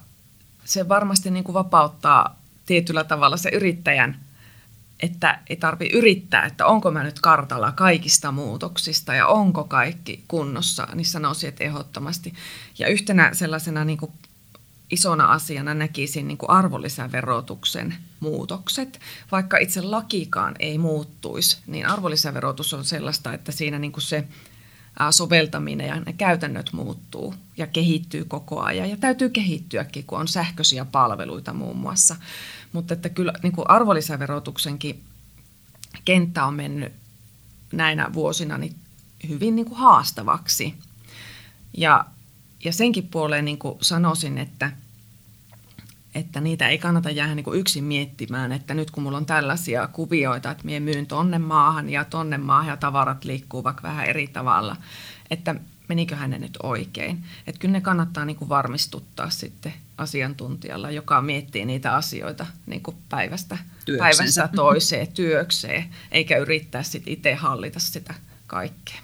se 0.71 0.89
varmasti 0.89 1.31
niin 1.31 1.43
kuin 1.43 1.53
vapauttaa 1.53 2.39
tietyllä 2.65 3.03
tavalla 3.03 3.37
se 3.37 3.49
yrittäjän, 3.49 4.19
että 4.99 5.39
ei 5.49 5.55
tarvi 5.55 5.89
yrittää, 5.93 6.45
että 6.45 6.65
onko 6.65 6.91
mä 6.91 7.03
nyt 7.03 7.19
kartalla 7.19 7.71
kaikista 7.71 8.31
muutoksista 8.31 9.13
ja 9.13 9.27
onko 9.27 9.63
kaikki 9.63 10.23
kunnossa, 10.27 10.87
niin 10.93 11.05
sanoisin, 11.05 11.49
että 11.49 11.63
ehdottomasti. 11.63 12.33
Ja 12.79 12.87
yhtenä 12.87 13.33
sellaisena 13.33 13.85
niin 13.85 13.97
kuin 13.97 14.11
isona 14.91 15.25
asiana 15.25 15.73
näkisin 15.73 16.27
niin 16.27 16.37
kuin 16.37 16.49
arvonlisäverotuksen 16.49 17.95
muutokset. 18.19 18.99
Vaikka 19.31 19.57
itse 19.57 19.81
lakikaan 19.81 20.55
ei 20.59 20.77
muuttuisi, 20.77 21.57
niin 21.67 21.87
arvonlisäverotus 21.87 22.73
on 22.73 22.85
sellaista, 22.85 23.33
että 23.33 23.51
siinä 23.51 23.79
niin 23.79 23.91
kuin 23.91 24.03
se 24.03 24.27
soveltaminen 25.11 25.87
ja 25.87 25.99
ne 25.99 26.13
käytännöt 26.13 26.73
muuttuu 26.73 27.35
ja 27.57 27.67
kehittyy 27.67 28.25
koko 28.25 28.61
ajan. 28.61 28.89
Ja 28.89 28.97
täytyy 28.97 29.29
kehittyäkin, 29.29 30.03
kun 30.03 30.19
on 30.19 30.27
sähköisiä 30.27 30.85
palveluita 30.85 31.53
muun 31.53 31.77
muassa. 31.77 32.15
Mutta 32.73 32.93
että 32.93 33.09
kyllä 33.09 33.33
niin 33.43 33.53
kuin 33.53 33.69
arvonlisäverotuksenkin 33.69 35.03
kenttä 36.05 36.45
on 36.45 36.53
mennyt 36.53 36.93
näinä 37.71 38.13
vuosina 38.13 38.57
niin 38.57 38.75
hyvin 39.29 39.55
niin 39.55 39.65
kuin 39.65 39.77
haastavaksi. 39.77 40.75
Ja, 41.77 42.05
ja 42.63 42.73
senkin 42.73 43.07
puoleen 43.07 43.45
niin 43.45 43.59
kuin 43.59 43.77
sanoisin, 43.81 44.37
että, 44.37 44.71
että 46.15 46.41
niitä 46.41 46.69
ei 46.69 46.77
kannata 46.77 47.09
jäädä 47.09 47.35
niin 47.35 47.45
yksin 47.53 47.83
miettimään, 47.83 48.51
että 48.51 48.73
nyt 48.73 48.91
kun 48.91 49.03
mulla 49.03 49.17
on 49.17 49.25
tällaisia 49.25 49.87
kuvioita, 49.87 50.51
että 50.51 50.65
minä 50.65 50.79
myyn 50.79 51.07
tonne 51.07 51.39
maahan 51.39 51.89
ja 51.89 52.05
tonne 52.05 52.37
maahan 52.37 52.67
ja 52.67 52.77
tavarat 52.77 53.25
liikkuu 53.25 53.63
vaikka 53.63 53.83
vähän 53.83 54.05
eri 54.05 54.27
tavalla, 54.27 54.75
että 55.31 55.55
meniköhän 55.87 56.29
ne 56.29 56.39
nyt 56.39 56.57
oikein. 56.63 57.23
Että 57.47 57.59
kyllä 57.59 57.71
ne 57.71 57.81
kannattaa 57.81 58.25
niin 58.25 58.49
varmistuttaa 58.49 59.29
sitten 59.29 59.73
asiantuntijalla, 59.97 60.91
joka 60.91 61.21
miettii 61.21 61.65
niitä 61.65 61.95
asioita 61.95 62.45
niin 62.65 62.83
päivästä, 63.09 63.57
päivästä 63.97 64.49
toiseen 64.55 65.07
työkseen, 65.07 65.85
eikä 66.11 66.37
yrittää 66.37 66.83
sitten 66.83 67.13
itse 67.13 67.33
hallita 67.33 67.79
sitä 67.79 68.13
kaikkea. 68.47 68.99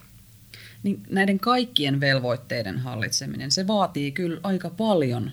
Niin 0.84 1.04
näiden 1.10 1.40
kaikkien 1.40 2.00
velvoitteiden 2.00 2.80
hallitseminen, 2.80 3.52
se 3.52 3.68
vaatii 3.68 4.12
kyllä 4.12 4.40
aika 4.44 4.70
paljon 4.70 5.32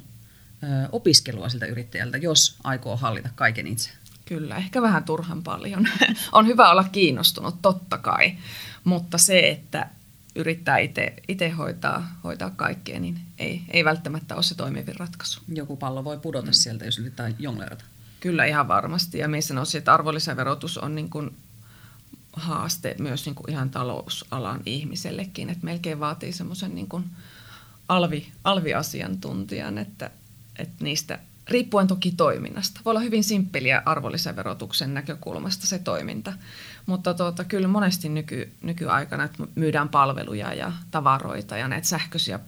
opiskelua 0.93 1.49
siltä 1.49 1.67
yrittäjältä, 1.67 2.19
jos 2.19 2.57
aikoo 2.65 2.97
hallita 2.97 3.29
kaiken 3.35 3.67
itse. 3.67 3.91
Kyllä, 4.25 4.57
ehkä 4.57 4.83
vähän 4.83 5.05
turhan 5.05 5.43
paljon. 5.43 5.89
on 6.33 6.47
hyvä 6.47 6.71
olla 6.71 6.85
kiinnostunut, 6.85 7.63
totta 7.63 7.99
kai, 7.99 8.35
mutta 8.85 9.19
se, 9.19 9.49
että 9.49 9.91
yrittää 10.35 10.77
itse 11.29 11.49
hoitaa, 11.49 12.19
hoitaa 12.25 12.51
kaikkea, 12.51 13.01
niin 13.01 13.21
ei, 13.39 13.63
ei 13.71 13.85
välttämättä 13.85 14.35
ole 14.35 14.43
se 14.43 14.55
toimivin 14.55 14.97
ratkaisu. 14.97 15.41
Joku 15.49 15.77
pallo 15.77 16.05
voi 16.05 16.19
pudota 16.19 16.47
mm. 16.47 16.53
sieltä, 16.53 16.85
jos 16.85 16.99
yrittää 16.99 17.31
jonglerata. 17.39 17.85
Kyllä 18.21 18.45
ihan 18.45 18.69
varmasti. 18.69 19.19
Ja 19.19 19.29
missä 19.29 19.49
sanoisin, 19.49 19.79
että 19.79 19.95
arvonlisäverotus 19.95 20.79
on 20.79 20.95
niin 20.95 21.11
kuin 21.11 21.37
haaste 22.33 22.95
myös 22.99 23.27
niin 23.27 23.35
kuin 23.35 23.51
ihan 23.51 23.71
talousalan 23.71 24.61
ihmisellekin. 24.67 25.51
Että 25.51 25.65
melkein 25.65 26.01
vaatii 26.01 26.33
semmoisen 26.33 26.75
niin 26.75 26.89
kuin 26.89 27.05
alvi, 27.89 28.33
alviasiantuntijan, 28.45 29.79
että, 29.79 30.11
että 30.59 30.85
niistä 30.85 31.19
riippuen 31.49 31.87
toki 31.87 32.11
toiminnasta. 32.11 32.81
Voi 32.85 32.91
olla 32.91 33.01
hyvin 33.01 33.25
simppeliä 33.25 33.83
arvonlisäverotuksen 33.85 34.95
näkökulmasta 34.95 35.67
se 35.67 35.79
toiminta, 35.79 36.33
mutta 36.87 37.15
tuota, 37.15 37.45
kyllä 37.45 37.69
monesti 37.69 38.09
nyky, 38.09 38.53
nykyaikana 38.63 39.25
että 39.25 39.43
myydään 39.55 39.89
palveluja 39.89 40.55
ja 40.55 40.73
tavaroita 40.91 41.57
ja 41.57 41.69
näitä 41.69 41.89
sähköisiä 41.89 42.41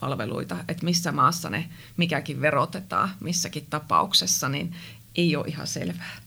palveluita, 0.00 0.56
että 0.68 0.84
missä 0.84 1.12
maassa 1.12 1.50
ne 1.50 1.68
mikäkin 1.96 2.40
verotetaan 2.40 3.10
missäkin 3.20 3.66
tapauksessa, 3.70 4.48
niin 4.48 4.74
ei 5.14 5.36
ole 5.36 5.48
ihan 5.48 5.66
selvää. 5.66 6.16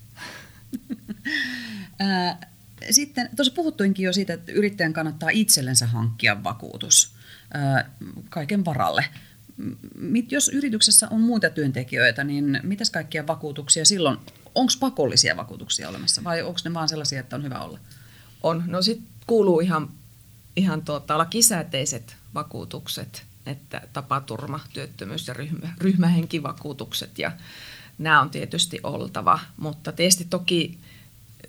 Sitten 2.92 3.30
tuossa 3.36 3.54
puhuttuinkin 3.54 4.04
jo 4.04 4.14
siitä, 4.14 4.34
että 4.34 4.52
yrittäjän 4.52 4.94
kannattaa 4.94 5.30
itsellensä 5.30 5.88
hankkia 5.88 6.44
vakuutus 6.44 7.16
kaiken 8.30 8.66
varalle. 8.66 9.06
Jos 10.32 10.50
yrityksessä 10.50 11.08
on 11.12 11.22
muita 11.22 11.50
työntekijöitä, 11.50 12.24
niin 12.24 12.60
mitäs 12.64 12.90
kaikkia 12.90 13.28
vakuutuksia 13.28 13.86
silloin? 13.86 14.18
Onko 14.56 14.74
pakollisia 14.80 15.38
vakuutuksia 15.38 15.90
olemassa 15.90 16.24
vai 16.24 16.42
onko 16.42 16.60
ne 16.64 16.74
vaan 16.74 16.90
sellaisia, 16.90 17.20
että 17.20 17.36
on 17.36 17.44
hyvä 17.44 17.60
olla? 17.60 17.80
On. 18.44 18.64
No 18.68 18.82
sitten 18.82 19.08
kuuluu 19.28 19.60
ihan, 19.60 19.90
ihan 20.56 20.82
tuota, 20.82 21.18
lakisääteiset 21.18 22.16
vakuutukset, 22.34 23.24
että 23.46 23.82
tapaturma, 23.94 24.60
työttömyys 24.74 25.28
ja 25.28 25.34
ryhmä, 25.34 25.74
ryhmähenkivakuutukset 25.78 27.20
ja 27.20 27.32
nämä 27.98 28.22
on 28.22 28.30
tietysti 28.30 28.80
oltava, 28.84 29.40
mutta 29.58 29.92
tietysti 29.92 30.26
toki 30.30 30.78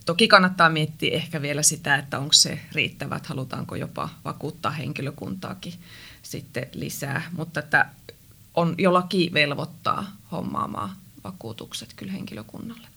Toki 0.09 0.29
kannattaa 0.29 0.69
miettiä 0.69 1.17
ehkä 1.17 1.43
vielä 1.43 1.63
sitä, 1.63 1.97
että 1.97 2.19
onko 2.19 2.33
se 2.33 2.61
riittävä, 2.73 3.17
että 3.17 3.29
halutaanko 3.29 3.77
jopa 3.77 4.09
vakuuttaa 4.25 4.71
henkilökuntaakin 4.71 5.75
sitten 6.31 6.67
lisää, 6.73 7.23
mutta 7.33 7.61
että 7.61 7.87
on 8.55 8.75
jo 8.79 8.93
laki 8.93 9.31
velvoittaa 9.35 10.17
hommaamaan 10.33 10.97
vakuutukset 11.25 11.93
kyllä 11.97 12.13
henkilökunnalle. 12.13 12.89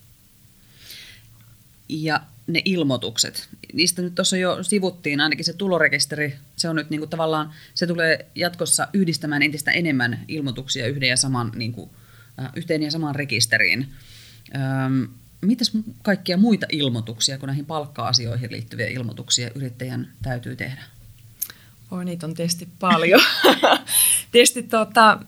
Ja 1.89 2.21
ne 2.47 2.61
ilmoitukset, 2.65 3.49
niistä 3.73 4.01
nyt 4.01 4.15
tuossa 4.15 4.37
jo 4.37 4.63
sivuttiin, 4.63 5.21
ainakin 5.21 5.45
se 5.45 5.53
tulorekisteri, 5.53 6.35
se 6.55 6.69
on 6.69 6.75
nyt 6.75 6.89
niin 6.89 6.99
kuin 6.99 7.09
tavallaan, 7.09 7.53
se 7.73 7.87
tulee 7.87 8.25
jatkossa 8.35 8.87
yhdistämään 8.93 9.41
entistä 9.41 9.71
enemmän 9.71 10.25
ilmoituksia 10.27 10.87
yhden 10.87 11.09
ja 11.09 11.17
saman, 11.17 11.51
niin 11.55 11.71
kuin, 11.71 11.89
äh, 12.39 12.49
yhteen 12.55 12.83
ja 12.83 12.91
samaan 12.91 13.15
rekisteriin. 13.15 13.87
Öm, 14.55 15.07
mitäs 15.41 15.71
kaikkia 16.01 16.37
muita 16.37 16.65
ilmoituksia 16.71 17.37
kuin 17.37 17.47
näihin 17.47 17.65
palkka-asioihin 17.65 18.51
liittyviä 18.51 18.87
ilmoituksia 18.87 19.51
yrittäjän 19.55 20.11
täytyy 20.21 20.55
tehdä? 20.55 20.81
Oi, 21.91 22.05
niitä 22.05 22.25
on 22.25 22.33
tietysti 22.33 22.67
paljon. 22.79 23.21
tietysti 24.31 24.63
tuota, 24.63 25.19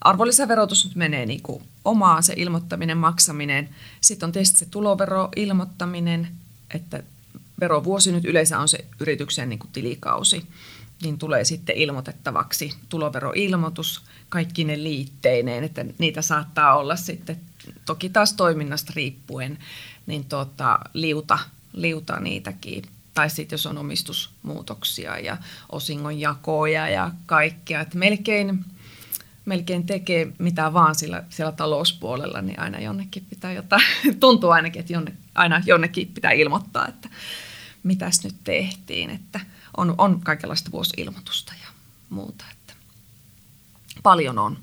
arvonlisäverotus 0.00 0.84
nyt 0.84 0.94
menee 0.94 1.26
niin 1.26 1.42
kuin 1.42 1.62
omaa 1.84 2.22
se 2.22 2.34
ilmoittaminen, 2.36 2.98
maksaminen. 2.98 3.68
Sitten 4.00 4.26
on 4.26 4.32
tietysti 4.32 4.58
se 4.58 4.66
tulovero-ilmoittaminen, 4.70 6.28
että 6.74 7.02
verovuosi 7.60 8.12
nyt 8.12 8.24
yleensä 8.24 8.58
on 8.58 8.68
se 8.68 8.84
yrityksen 9.00 9.48
niin 9.48 9.58
kuin 9.58 9.70
tilikausi. 9.72 10.46
niin 11.02 11.18
tulee 11.18 11.44
sitten 11.44 11.76
ilmoitettavaksi 11.76 12.72
tuloveroilmoitus 12.88 14.02
kaikki 14.28 14.64
ne 14.64 14.82
liitteineen, 14.82 15.64
että 15.64 15.84
niitä 15.98 16.22
saattaa 16.22 16.76
olla 16.76 16.96
sitten 16.96 17.40
toki 17.86 18.08
taas 18.08 18.32
toiminnasta 18.32 18.92
riippuen, 18.96 19.58
niin 20.06 20.24
tota, 20.24 20.78
liuta, 20.94 21.38
liuta 21.72 22.20
niitäkin. 22.20 22.84
Tai 23.14 23.30
sitten 23.30 23.54
jos 23.54 23.66
on 23.66 23.78
omistusmuutoksia 23.78 25.18
ja 25.18 25.36
osingonjakoja 25.72 26.88
ja 26.88 27.10
kaikkea. 27.26 27.80
Että 27.80 27.98
melkein, 27.98 28.64
melkein 29.44 29.86
tekee 29.86 30.32
mitä 30.38 30.72
vaan 30.72 30.94
sillä, 30.94 31.24
siellä 31.30 31.52
talouspuolella, 31.52 32.42
niin 32.42 32.60
aina 32.60 32.80
jonnekin 32.80 33.26
pitää 33.30 33.52
jotain, 33.52 33.82
tuntuu 34.20 34.50
ainakin, 34.50 34.80
että 34.80 34.92
jonne, 34.92 35.12
aina 35.34 35.62
jonnekin 35.66 36.08
pitää 36.08 36.30
ilmoittaa, 36.30 36.88
että 36.88 37.08
mitäs 37.82 38.24
nyt 38.24 38.36
tehtiin. 38.44 39.10
Että 39.10 39.40
on, 39.76 39.94
on 39.98 40.20
kaikenlaista 40.20 40.70
vuosilmoitusta 40.70 41.52
ja 41.62 41.68
muuta. 42.10 42.44
Että 42.52 42.74
paljon 44.02 44.38
on. 44.38 44.58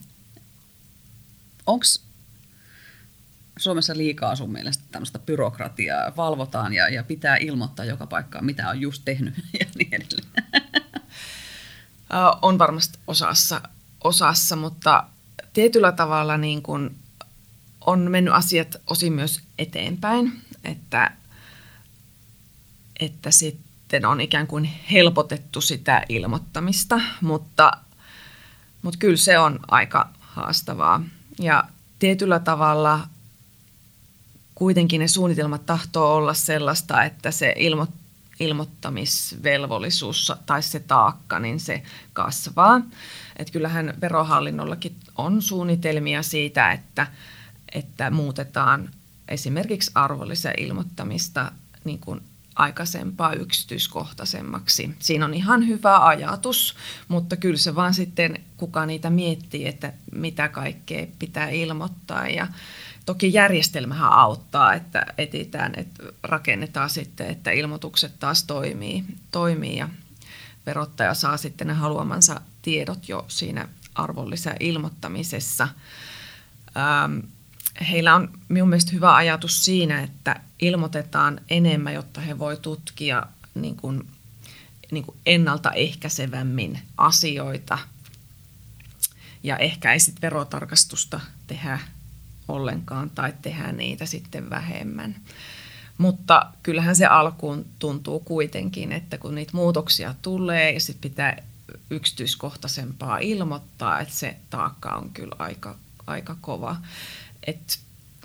Onko 1.65 1.85
Suomessa 3.57 3.97
liikaa 3.97 4.35
sun 4.35 4.51
mielestä 4.51 4.83
tämmöistä 4.91 5.19
byrokratiaa, 5.19 6.15
valvotaan 6.17 6.73
ja, 6.73 6.89
ja 6.89 7.03
pitää 7.03 7.37
ilmoittaa 7.37 7.85
joka 7.85 8.07
paikkaan, 8.07 8.45
mitä 8.45 8.69
on 8.69 8.81
just 8.81 9.01
tehnyt 9.05 9.33
ja 9.59 9.65
niin 9.75 9.93
edelleen? 9.93 10.43
On 12.41 12.59
varmasti 12.59 12.99
osassa, 13.07 13.61
osassa, 14.03 14.55
mutta 14.55 15.03
tietyllä 15.53 15.91
tavalla 15.91 16.37
niin 16.37 16.61
kun 16.61 16.95
on 17.85 18.11
mennyt 18.11 18.33
asiat 18.33 18.75
osin 18.89 19.13
myös 19.13 19.41
eteenpäin, 19.59 20.41
että, 20.63 21.11
että 22.99 23.31
sitten 23.31 24.05
on 24.05 24.21
ikään 24.21 24.47
kuin 24.47 24.65
helpotettu 24.91 25.61
sitä 25.61 26.03
ilmoittamista, 26.09 27.01
mutta, 27.21 27.71
mutta 28.81 28.97
kyllä 28.97 29.17
se 29.17 29.39
on 29.39 29.59
aika 29.67 30.09
haastavaa. 30.19 31.03
Ja 31.39 31.63
tietyllä 31.99 32.39
tavalla 32.39 33.07
kuitenkin 34.57 34.99
ne 34.99 35.07
suunnitelmat 35.07 35.65
tahtoo 35.65 36.15
olla 36.15 36.33
sellaista, 36.33 37.03
että 37.03 37.31
se 37.31 37.53
ilmo, 37.57 37.87
ilmoittamisvelvollisuus 38.39 40.33
tai 40.45 40.63
se 40.63 40.79
taakka, 40.79 41.39
niin 41.39 41.59
se 41.59 41.83
kasvaa. 42.13 42.81
Et 43.35 43.51
kyllähän 43.51 43.93
verohallinnollakin 44.01 44.95
on 45.17 45.41
suunnitelmia 45.41 46.23
siitä, 46.23 46.71
että, 46.71 47.07
että 47.73 48.11
muutetaan 48.11 48.89
esimerkiksi 49.27 49.91
arvonlisäilmoittamista 49.95 51.51
niin 51.83 51.99
kuin 51.99 52.21
aikaisempaa 52.57 53.33
yksityiskohtaisemmaksi. 53.33 54.95
Siinä 54.99 55.25
on 55.25 55.33
ihan 55.33 55.67
hyvä 55.67 56.05
ajatus, 56.05 56.75
mutta 57.07 57.35
kyllä 57.35 57.57
se 57.57 57.75
vaan 57.75 57.93
sitten, 57.93 58.43
kuka 58.57 58.85
niitä 58.85 59.09
miettii, 59.09 59.67
että 59.67 59.93
mitä 60.11 60.47
kaikkea 60.47 61.07
pitää 61.19 61.49
ilmoittaa 61.49 62.27
ja 62.27 62.47
Toki 63.07 63.33
järjestelmähän 63.33 64.11
auttaa, 64.11 64.73
että 64.73 65.05
etitään, 65.17 65.73
että 65.77 66.03
rakennetaan 66.23 66.89
sitten, 66.89 67.27
että 67.27 67.51
ilmoitukset 67.51 68.19
taas 68.19 68.43
toimii, 68.43 69.03
toimii 69.31 69.77
ja 69.77 69.89
verottaja 70.65 71.13
saa 71.13 71.37
sitten 71.37 71.67
ne 71.67 71.73
haluamansa 71.73 72.41
tiedot 72.61 73.09
jo 73.09 73.25
siinä 73.27 73.67
arvonlisäilmoittamisessa. 73.95 75.67
Ähm, 76.77 77.19
heillä 77.91 78.15
on 78.15 78.29
minun 78.49 78.69
mielestä 78.69 78.91
hyvä 78.91 79.15
ajatus 79.15 79.65
siinä, 79.65 80.01
että 80.01 80.39
ilmoitetaan 80.59 81.41
enemmän, 81.49 81.93
jotta 81.93 82.21
he 82.21 82.39
voi 82.39 82.57
tutkia 82.57 83.23
niin 83.55 83.75
kuin, 83.75 84.07
niin 84.91 85.05
kuin 85.05 85.17
ennaltaehkäisevämmin 85.25 86.79
asioita 86.97 87.77
ja 89.43 89.57
ehkä 89.57 89.93
ei 89.93 89.99
sitten 89.99 90.21
verotarkastusta 90.21 91.19
tehdä 91.47 91.79
ollenkaan 92.47 93.09
tai 93.09 93.33
tehdään 93.41 93.77
niitä 93.77 94.05
sitten 94.05 94.49
vähemmän. 94.49 95.15
Mutta 95.97 96.51
kyllähän 96.63 96.95
se 96.95 97.05
alkuun 97.05 97.65
tuntuu 97.79 98.19
kuitenkin, 98.19 98.91
että 98.91 99.17
kun 99.17 99.35
niitä 99.35 99.51
muutoksia 99.53 100.15
tulee 100.21 100.71
ja 100.71 100.79
sitten 100.79 101.11
pitää 101.11 101.37
yksityiskohtaisempaa 101.89 103.17
ilmoittaa, 103.17 103.99
että 103.99 104.13
se 104.13 104.37
taakka 104.49 104.89
on 104.89 105.09
kyllä 105.09 105.35
aika, 105.39 105.75
aika 106.07 106.37
kova. 106.41 106.75
Et 107.47 107.79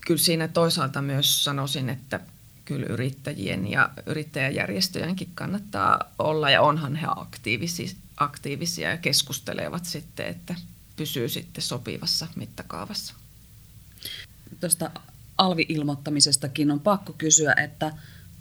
kyllä 0.07 0.23
siinä 0.23 0.49
toisaalta 0.49 1.03
myös 1.03 1.45
sanoisin, 1.45 1.89
että 1.89 2.21
kyllä 2.65 2.87
yrittäjien 2.87 3.71
ja 3.71 3.91
yrittäjäjärjestöjenkin 4.07 5.29
kannattaa 5.35 6.13
olla 6.19 6.51
ja 6.51 6.63
onhan 6.63 6.97
he 6.97 7.07
aktiivisia, 7.17 7.89
aktiivisia 8.17 8.91
ja 8.91 8.97
keskustelevat 8.97 9.85
sitten, 9.85 10.27
että 10.27 10.55
pysyy 10.97 11.29
sitten 11.29 11.63
sopivassa 11.63 12.27
mittakaavassa. 12.37 13.15
Tuosta 14.61 14.91
alvi-ilmoittamisestakin 15.39 16.71
on 16.71 16.81
pakko 16.81 17.13
kysyä, 17.13 17.55
että 17.65 17.93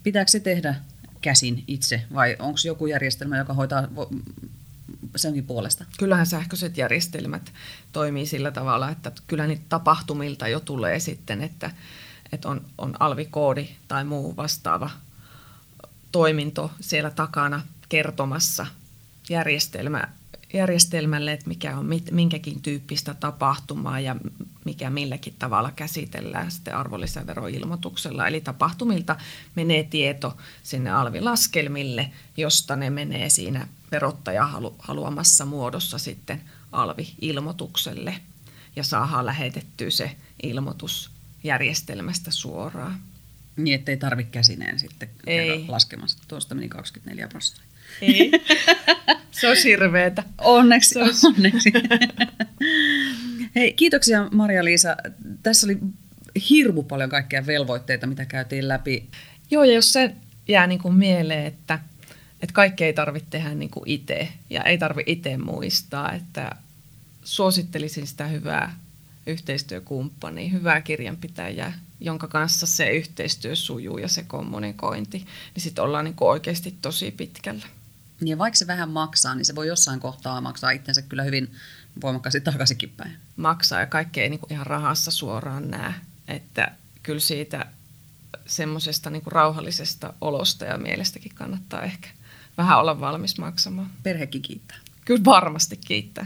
pitääkö 0.04 0.32
se 0.32 0.40
tehdä 0.40 0.76
käsin 1.22 1.64
itse 1.68 2.06
vai 2.14 2.36
onko 2.40 2.60
joku 2.66 2.88
järjestelmä, 2.88 3.38
joka 3.38 3.54
hoitaa 3.54 3.88
senkin 5.16 5.46
puolesta? 5.46 5.86
Kyllähän 6.00 6.26
sähköiset 6.26 6.78
järjestelmät 6.78 7.54
toimii 7.92 8.26
sillä 8.26 8.52
tavalla, 8.52 8.90
että 8.90 9.12
kyllä 9.28 9.48
niitä 9.48 9.66
tapahtumilta 9.70 10.48
jo 10.48 10.60
tulee 10.60 11.00
sitten, 11.00 11.42
että, 11.42 11.72
että 12.32 12.50
on, 12.50 12.66
on 12.78 12.96
alvikoodi 13.00 13.68
tai 13.88 14.04
muu 14.04 14.36
vastaava 14.36 14.90
toiminto 16.12 16.72
siellä 16.80 17.10
takana 17.10 17.62
kertomassa 17.90 18.66
järjestelmä 19.30 20.08
järjestelmälle, 20.54 21.34
että 21.34 21.48
mikä 21.48 21.78
on 21.78 21.90
minkäkin 22.12 22.62
tyyppistä 22.62 23.14
tapahtumaa 23.14 24.00
ja 24.00 24.16
mikä 24.66 24.90
milläkin 24.90 25.36
tavalla 25.40 25.72
käsitellään 25.76 26.52
sitten 26.52 26.76
arvonlisäveroilmoituksella. 26.76 28.28
Eli 28.28 28.42
tapahtumilta 28.42 29.16
menee 29.56 29.84
tieto 29.84 30.38
sinne 30.64 30.92
alvilaskelmille, 30.92 32.12
josta 32.38 32.76
ne 32.76 32.90
menee 32.90 33.30
siinä 33.30 33.68
verottaja 33.92 34.50
haluamassa 34.80 35.46
muodossa 35.46 35.98
sitten 35.98 36.42
alvi-ilmoitukselle 36.72 38.16
ja 38.76 38.84
saadaan 38.84 39.26
lähetettyä 39.26 39.90
se 39.90 40.16
ilmoitus 40.44 41.12
järjestelmästä 41.44 42.32
suoraan. 42.32 43.02
Niin, 43.56 43.76
ettei 43.76 43.98
tarvitse 43.98 44.32
käsineen 44.32 44.80
sitten 44.80 45.10
Ei. 45.28 45.66
laskemassa. 45.68 46.18
Tuosta 46.28 46.56
meni 46.56 46.70
24 46.70 47.28
prosenttia. 47.28 47.66
Ei. 48.02 48.32
Se 49.32 49.50
on 49.50 49.56
hirveetä. 49.64 50.24
Onneksi, 50.38 51.00
olisi... 51.00 51.28
onneksi. 51.28 51.74
Hei, 53.56 53.74
kiitoksia 53.74 54.28
Maria-Liisa. 54.32 54.96
Tässä 55.44 55.68
oli 55.68 55.78
hirmu 56.50 56.84
paljon 56.84 57.10
kaikkia 57.10 57.46
velvoitteita, 57.46 58.08
mitä 58.08 58.26
käytiin 58.26 58.68
läpi. 58.68 59.10
Joo, 59.52 59.64
ja 59.64 59.74
jos 59.74 59.94
se 59.94 60.16
jää 60.48 60.68
niin 60.68 60.80
kuin 60.80 60.94
mieleen, 60.94 61.46
että, 61.46 61.80
että 62.42 62.54
kaikki 62.54 62.84
ei 62.84 62.94
tarvitse 62.94 63.30
tehdä 63.30 63.54
niin 63.54 63.72
kuin 63.72 63.90
itse 63.90 64.34
ja 64.50 64.64
ei 64.64 64.78
tarvitse 64.78 65.12
itse 65.12 65.38
muistaa, 65.38 66.12
että 66.12 66.52
suosittelisin 67.24 68.08
sitä 68.08 68.28
hyvää 68.28 68.76
yhteistyökumppania, 69.28 70.50
hyvää 70.50 70.82
kirjanpitäjää, 70.82 71.80
jonka 72.00 72.28
kanssa 72.28 72.66
se 72.66 72.90
yhteistyö 72.90 73.56
sujuu 73.56 73.98
ja 73.98 74.08
se 74.08 74.24
kommunikointi, 74.24 75.18
niin 75.54 75.64
sitten 75.64 75.84
ollaan 75.84 76.06
niin 76.06 76.16
kuin 76.16 76.30
oikeasti 76.30 76.76
tosi 76.82 77.12
pitkällä. 77.12 77.66
Ja 78.26 78.38
vaikka 78.38 78.58
se 78.58 78.68
vähän 78.68 78.90
maksaa, 78.90 79.36
niin 79.36 79.46
se 79.46 79.56
voi 79.56 79.68
jossain 79.68 80.00
kohtaa 80.00 80.42
maksaa 80.42 80.72
itsensä 80.72 81.02
kyllä 81.02 81.24
hyvin 81.24 81.52
voimakkaasti 82.02 82.42
takaisinkin 82.42 82.94
päin. 82.98 83.18
Maksaa 83.36 83.80
ja 83.80 83.86
kaikki 83.86 84.22
ei 84.22 84.30
niin 84.30 84.40
kuin 84.40 84.54
ihan 84.54 84.68
rahassa 84.68 85.12
suoraan 85.12 85.72
näe. 85.72 85.94
Että 86.28 86.72
kyllä 87.04 87.20
siitä 87.20 87.66
semmoisesta 88.46 89.10
niin 89.10 89.24
rauhallisesta 89.26 90.14
olosta 90.22 90.66
ja 90.66 90.78
mielestäkin 90.78 91.36
kannattaa 91.36 91.82
ehkä 91.82 92.08
vähän 92.58 92.80
olla 92.80 93.00
valmis 93.00 93.38
maksamaan. 93.38 93.90
Perhekin 94.04 94.42
kiittää. 94.42 94.78
Kyllä 95.06 95.26
varmasti 95.26 95.78
kiittää. 95.88 96.26